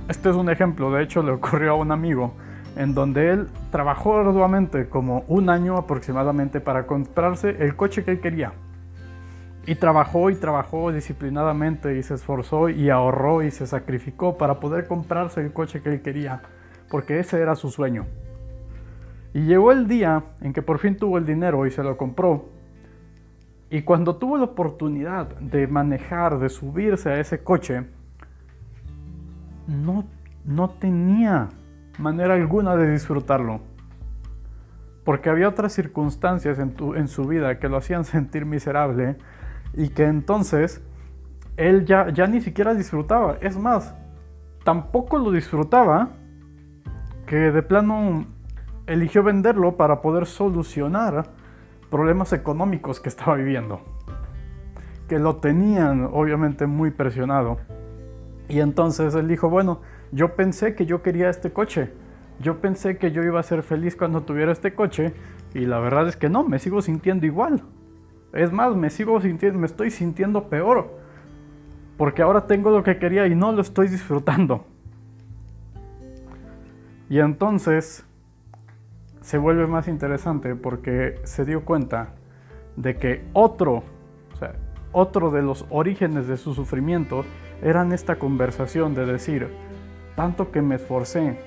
Este 0.08 0.30
es 0.30 0.36
un 0.36 0.48
ejemplo, 0.48 0.92
de 0.92 1.02
hecho 1.02 1.22
le 1.22 1.32
ocurrió 1.32 1.72
a 1.72 1.74
un 1.74 1.90
amigo, 1.90 2.34
en 2.76 2.94
donde 2.94 3.30
él 3.30 3.48
trabajó 3.72 4.18
arduamente 4.18 4.88
como 4.88 5.24
un 5.28 5.50
año 5.50 5.76
aproximadamente 5.76 6.60
para 6.60 6.86
comprarse 6.86 7.50
el 7.64 7.74
coche 7.74 8.04
que 8.04 8.12
él 8.12 8.20
quería. 8.20 8.52
Y 9.66 9.76
trabajó 9.76 10.30
y 10.30 10.36
trabajó 10.36 10.92
disciplinadamente 10.92 11.96
y 11.96 12.02
se 12.02 12.14
esforzó 12.14 12.68
y 12.68 12.90
ahorró 12.90 13.42
y 13.42 13.50
se 13.50 13.66
sacrificó 13.66 14.36
para 14.36 14.60
poder 14.60 14.86
comprarse 14.86 15.40
el 15.40 15.52
coche 15.52 15.80
que 15.80 15.88
él 15.88 16.02
quería, 16.02 16.42
porque 16.90 17.18
ese 17.18 17.40
era 17.40 17.56
su 17.56 17.70
sueño. 17.70 18.06
Y 19.32 19.46
llegó 19.46 19.72
el 19.72 19.88
día 19.88 20.22
en 20.40 20.52
que 20.52 20.62
por 20.62 20.78
fin 20.78 20.96
tuvo 20.96 21.18
el 21.18 21.26
dinero 21.26 21.66
y 21.66 21.72
se 21.72 21.82
lo 21.82 21.96
compró. 21.96 22.53
Y 23.74 23.82
cuando 23.82 24.14
tuvo 24.14 24.36
la 24.36 24.44
oportunidad 24.44 25.26
de 25.40 25.66
manejar, 25.66 26.38
de 26.38 26.48
subirse 26.48 27.10
a 27.10 27.18
ese 27.18 27.42
coche, 27.42 27.84
no, 29.66 30.04
no 30.44 30.70
tenía 30.70 31.48
manera 31.98 32.34
alguna 32.34 32.76
de 32.76 32.88
disfrutarlo. 32.92 33.62
Porque 35.02 35.28
había 35.28 35.48
otras 35.48 35.72
circunstancias 35.72 36.60
en, 36.60 36.76
en 36.94 37.08
su 37.08 37.24
vida 37.24 37.58
que 37.58 37.68
lo 37.68 37.76
hacían 37.76 38.04
sentir 38.04 38.46
miserable 38.46 39.16
y 39.72 39.88
que 39.88 40.04
entonces 40.04 40.80
él 41.56 41.84
ya, 41.84 42.10
ya 42.10 42.28
ni 42.28 42.40
siquiera 42.40 42.74
disfrutaba. 42.74 43.38
Es 43.40 43.58
más, 43.58 43.92
tampoco 44.62 45.18
lo 45.18 45.32
disfrutaba 45.32 46.10
que 47.26 47.50
de 47.50 47.62
plano 47.64 48.24
eligió 48.86 49.24
venderlo 49.24 49.76
para 49.76 50.00
poder 50.00 50.26
solucionar 50.26 51.24
problemas 51.90 52.32
económicos 52.32 53.00
que 53.00 53.08
estaba 53.08 53.36
viviendo. 53.36 53.80
Que 55.08 55.18
lo 55.18 55.36
tenían 55.36 56.08
obviamente 56.12 56.66
muy 56.66 56.90
presionado. 56.90 57.58
Y 58.48 58.60
entonces 58.60 59.14
él 59.14 59.28
dijo, 59.28 59.48
bueno, 59.48 59.80
yo 60.12 60.34
pensé 60.36 60.74
que 60.74 60.86
yo 60.86 61.02
quería 61.02 61.30
este 61.30 61.52
coche. 61.52 61.92
Yo 62.40 62.60
pensé 62.60 62.98
que 62.98 63.12
yo 63.12 63.22
iba 63.22 63.40
a 63.40 63.42
ser 63.42 63.62
feliz 63.62 63.96
cuando 63.96 64.22
tuviera 64.22 64.52
este 64.52 64.74
coche. 64.74 65.14
Y 65.54 65.66
la 65.66 65.78
verdad 65.78 66.08
es 66.08 66.16
que 66.16 66.28
no, 66.28 66.42
me 66.42 66.58
sigo 66.58 66.82
sintiendo 66.82 67.26
igual. 67.26 67.62
Es 68.32 68.52
más, 68.52 68.74
me 68.74 68.90
sigo 68.90 69.20
sintiendo, 69.20 69.58
me 69.58 69.66
estoy 69.66 69.90
sintiendo 69.90 70.48
peor. 70.48 70.90
Porque 71.96 72.22
ahora 72.22 72.46
tengo 72.46 72.70
lo 72.70 72.82
que 72.82 72.98
quería 72.98 73.26
y 73.26 73.34
no 73.34 73.52
lo 73.52 73.60
estoy 73.60 73.88
disfrutando. 73.88 74.64
Y 77.08 77.20
entonces 77.20 78.04
se 79.24 79.38
vuelve 79.38 79.66
más 79.66 79.88
interesante 79.88 80.54
porque 80.54 81.18
se 81.24 81.46
dio 81.46 81.64
cuenta 81.64 82.10
de 82.76 82.98
que 82.98 83.24
otro, 83.32 83.82
o 84.34 84.36
sea, 84.36 84.54
otro 84.92 85.30
de 85.30 85.40
los 85.40 85.64
orígenes 85.70 86.28
de 86.28 86.36
su 86.36 86.52
sufrimiento 86.52 87.24
eran 87.62 87.92
esta 87.92 88.16
conversación 88.16 88.94
de 88.94 89.06
decir, 89.06 89.48
tanto 90.14 90.52
que 90.52 90.60
me 90.60 90.74
esforcé, 90.74 91.38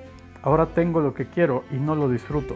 ahora 0.42 0.74
tengo 0.74 1.02
lo 1.02 1.14
que 1.14 1.28
quiero 1.28 1.66
y 1.72 1.76
no 1.76 1.94
lo 1.94 2.10
disfruto 2.10 2.56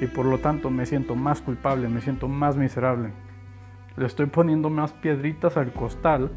y 0.00 0.06
por 0.06 0.24
lo 0.24 0.38
tanto 0.38 0.70
me 0.70 0.86
siento 0.86 1.14
más 1.14 1.42
culpable, 1.42 1.86
me 1.90 2.00
siento 2.00 2.26
más 2.26 2.56
miserable. 2.56 3.10
Le 3.98 4.06
estoy 4.06 4.24
poniendo 4.24 4.70
más 4.70 4.94
piedritas 4.94 5.58
al 5.58 5.74
costal 5.74 6.30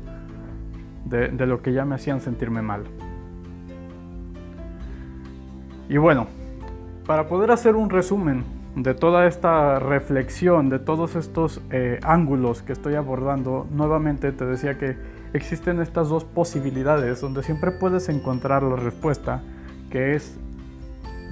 de, 1.05 1.29
lo 1.29 1.61
que 1.61 1.71
ya 1.71 1.85
me 1.85 1.95
hacían 1.95 2.19
sentirme 2.19 2.61
mal. 2.61 2.83
Y 5.87 5.95
bueno, 5.95 6.27
para 7.05 7.27
poder 7.27 7.51
hacer 7.51 7.75
un 7.75 7.89
resumen 7.89 8.43
de 8.75 8.93
toda 8.93 9.27
esta 9.27 9.79
reflexión, 9.79 10.69
de 10.69 10.79
todos 10.79 11.15
estos 11.15 11.61
eh, 11.69 11.99
ángulos 12.03 12.61
que 12.61 12.73
estoy 12.73 12.95
abordando, 12.95 13.67
nuevamente 13.71 14.31
te 14.31 14.45
decía 14.45 14.77
que 14.77 14.97
existen 15.33 15.79
estas 15.79 16.09
dos 16.09 16.23
posibilidades 16.23 17.21
donde 17.21 17.43
siempre 17.43 17.71
puedes 17.71 18.09
encontrar 18.09 18.63
la 18.63 18.75
respuesta, 18.75 19.41
que 19.91 20.15
es 20.15 20.37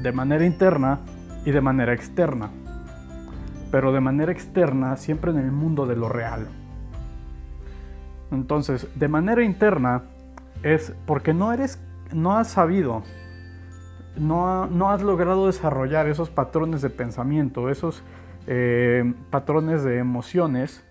de 0.02 0.12
manera 0.12 0.46
interna 0.46 1.00
y 1.46 1.52
de 1.52 1.62
manera 1.62 1.94
externa, 1.94 2.50
pero 3.72 3.92
de 3.92 4.02
manera 4.02 4.32
externa 4.32 4.96
siempre 4.98 5.32
en 5.32 5.38
el 5.38 5.52
mundo 5.52 5.88
de 5.88 5.96
lo 5.96 6.10
real. 6.10 6.48
Entonces, 8.32 8.88
de 8.96 9.08
manera 9.08 9.44
interna 9.44 10.04
es 10.64 10.94
porque 11.06 11.34
no 11.34 11.52
eres, 11.52 11.80
no 12.14 12.38
has 12.38 12.50
sabido, 12.50 13.04
no, 14.18 14.68
no 14.68 14.90
has 14.90 15.02
logrado 15.02 15.48
desarrollar 15.48 16.08
esos 16.08 16.30
patrones 16.30 16.82
de 16.82 16.90
pensamiento, 16.90 17.70
esos 17.70 18.04
eh, 18.48 19.14
patrones 19.30 19.84
de 19.84 19.98
emociones 19.98 20.84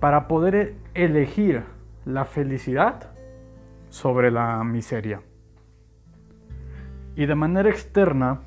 para 0.00 0.28
poder 0.28 0.74
elegir 0.94 1.64
la 2.04 2.24
felicidad 2.24 3.10
sobre 3.90 4.30
la 4.30 4.62
miseria. 4.64 5.20
Y 7.16 7.26
de 7.26 7.34
manera 7.34 7.68
externa, 7.68 8.40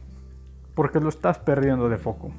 porque 0.74 1.00
lo 1.00 1.10
estás 1.10 1.38
perdiendo 1.38 1.89
de 1.89 1.98
foco, 1.98 2.32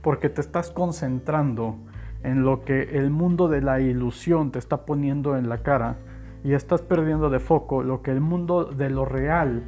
porque 0.00 0.30
te 0.30 0.40
estás 0.40 0.70
concentrando 0.70 1.76
en 2.22 2.42
lo 2.42 2.64
que 2.64 2.96
el 2.96 3.10
mundo 3.10 3.48
de 3.48 3.60
la 3.60 3.80
ilusión 3.80 4.50
te 4.50 4.58
está 4.58 4.86
poniendo 4.86 5.36
en 5.36 5.48
la 5.48 5.58
cara 5.58 5.96
y 6.42 6.54
estás 6.54 6.80
perdiendo 6.80 7.28
de 7.28 7.40
foco 7.40 7.82
lo 7.82 8.00
que 8.02 8.10
el 8.10 8.20
mundo 8.20 8.64
de 8.64 8.88
lo 8.88 9.04
real 9.04 9.64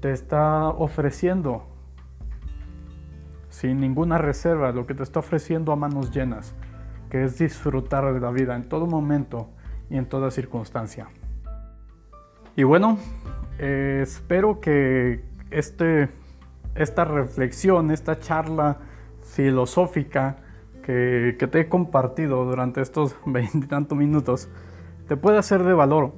te 0.00 0.12
está 0.12 0.68
ofreciendo 0.68 1.66
sin 3.48 3.80
ninguna 3.80 4.18
reserva, 4.18 4.72
lo 4.72 4.86
que 4.86 4.94
te 4.94 5.02
está 5.02 5.20
ofreciendo 5.20 5.72
a 5.72 5.76
manos 5.76 6.10
llenas, 6.10 6.54
que 7.10 7.24
es 7.24 7.38
disfrutar 7.38 8.12
de 8.12 8.20
la 8.20 8.30
vida 8.30 8.54
en 8.56 8.68
todo 8.68 8.86
momento 8.86 9.50
y 9.90 9.96
en 9.96 10.06
toda 10.06 10.30
circunstancia. 10.30 11.08
Y 12.56 12.62
bueno, 12.62 12.98
eh, 13.58 14.00
espero 14.02 14.60
que 14.60 15.24
este 15.50 16.08
esta 16.74 17.04
reflexión, 17.04 17.90
esta 17.90 18.18
charla 18.18 18.78
filosófica 19.22 20.36
que, 20.82 21.36
te 21.50 21.60
he 21.60 21.68
compartido 21.68 22.44
durante 22.44 22.80
estos 22.80 23.16
veintitantos 23.26 23.96
minutos, 23.96 24.48
te 25.08 25.16
pueda 25.16 25.42
ser 25.42 25.62
de 25.64 25.74
valor. 25.74 26.12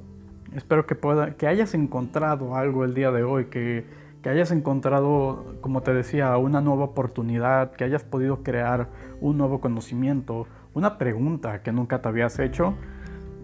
Espero 0.55 0.85
que, 0.85 0.95
pueda, 0.95 1.35
que 1.35 1.47
hayas 1.47 1.73
encontrado 1.73 2.55
algo 2.55 2.83
el 2.83 2.93
día 2.93 3.11
de 3.11 3.23
hoy, 3.23 3.45
que, 3.45 3.85
que 4.21 4.29
hayas 4.29 4.51
encontrado, 4.51 5.55
como 5.61 5.81
te 5.81 5.93
decía, 5.93 6.35
una 6.37 6.61
nueva 6.61 6.85
oportunidad, 6.85 7.71
que 7.71 7.83
hayas 7.83 8.03
podido 8.03 8.43
crear 8.43 8.87
un 9.19 9.37
nuevo 9.37 9.59
conocimiento, 9.59 10.47
una 10.73 10.97
pregunta 10.97 11.61
que 11.61 11.71
nunca 11.71 12.01
te 12.01 12.07
habías 12.07 12.39
hecho 12.39 12.75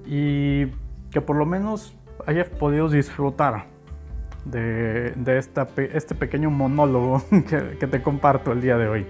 y 0.05 0.67
que 1.11 1.21
por 1.21 1.35
lo 1.35 1.45
menos 1.45 1.95
hayas 2.25 2.49
podido 2.49 2.89
disfrutar 2.89 3.65
de, 4.45 5.13
este 5.37 6.15
pequeño 6.15 6.49
monólogo 6.49 7.21
que, 7.49 7.87
te 7.87 8.01
comparto 8.01 8.51
el 8.51 8.61
día 8.61 8.77
de 8.77 8.87
hoy. 8.87 9.05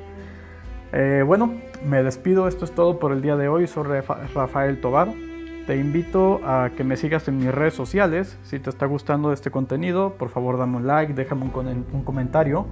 Eh, 0.92 1.24
bueno, 1.26 1.54
me 1.86 2.02
despido, 2.04 2.48
esto 2.48 2.66
es 2.66 2.72
todo 2.72 3.00
por 3.00 3.12
el 3.12 3.22
día 3.22 3.36
de 3.36 3.48
hoy, 3.48 3.68
soy 3.68 4.02
Rafael 4.34 4.82
Tobar. 4.82 5.29
Te 5.70 5.78
invito 5.78 6.42
a 6.44 6.72
que 6.76 6.84
me 6.84 6.98
sigas 6.98 7.28
en 7.28 7.38
mis 7.38 7.54
redes 7.54 7.76
sociales. 7.76 8.40
Si 8.42 8.58
te 8.58 8.72
está 8.72 8.88
gustando 8.88 9.32
este 9.32 9.52
contenido, 9.52 10.16
por 10.18 10.30
favor 10.30 10.58
dame 10.58 10.78
un 10.78 10.88
like, 10.88 11.14
déjame 11.14 11.44
un, 11.44 12.04
comentario. 12.04 12.66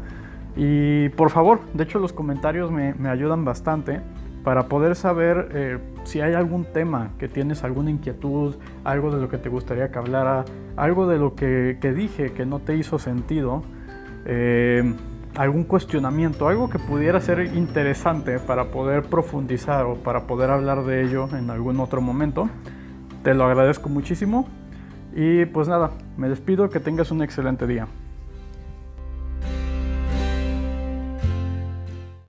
Y 0.56 1.10
por 1.10 1.30
favor, 1.30 1.60
de 1.76 1.84
hecho 1.84 2.00
los 2.00 2.12
comentarios 2.12 2.72
me, 2.72 2.96
me 2.96 3.10
ayudan 3.10 3.46
bastante 3.46 4.02
para 4.44 4.68
poder 4.68 4.96
saber 4.96 5.50
eh, 5.54 5.78
si 6.06 6.22
hay 6.22 6.34
algún 6.34 6.66
tema 6.74 7.12
que 7.20 7.28
tienes 7.28 7.64
alguna 7.64 7.92
inquietud, 7.92 8.56
algo 8.84 9.14
de 9.14 9.22
lo 9.22 9.30
que 9.30 9.38
te 9.38 9.50
gustaría 9.50 9.92
que 9.92 10.00
hablara, 10.00 10.46
algo 10.76 11.06
de 11.06 11.20
lo 11.20 11.36
que, 11.36 11.78
dije 11.96 12.32
que 12.32 12.48
no 12.48 12.58
te 12.62 12.78
hizo 12.78 12.98
sentido, 12.98 13.62
eh, 14.26 14.96
algún 15.36 15.66
cuestionamiento, 15.66 16.48
algo 16.48 16.68
que 16.68 16.80
pudiera 16.80 17.22
ser 17.22 17.56
interesante 17.56 18.40
para 18.40 18.72
poder 18.72 19.04
profundizar 19.04 19.86
o 19.86 19.98
para 19.98 20.26
poder 20.26 20.50
hablar 20.50 20.84
de 20.84 21.04
ello 21.04 21.30
en 21.38 21.52
algún 21.52 21.80
otro 21.80 22.02
momento. 22.02 22.50
Te 23.24 23.34
lo 23.34 23.46
agradezco 23.46 23.90
muchísimo 23.90 24.48
y 25.16 25.46
pues 25.46 25.68
nada, 25.68 25.92
me 26.18 26.30
despido, 26.30 26.70
que 26.70 26.80
tengas 26.80 27.12
un 27.12 27.22
excelente 27.22 27.68
día. 27.68 27.88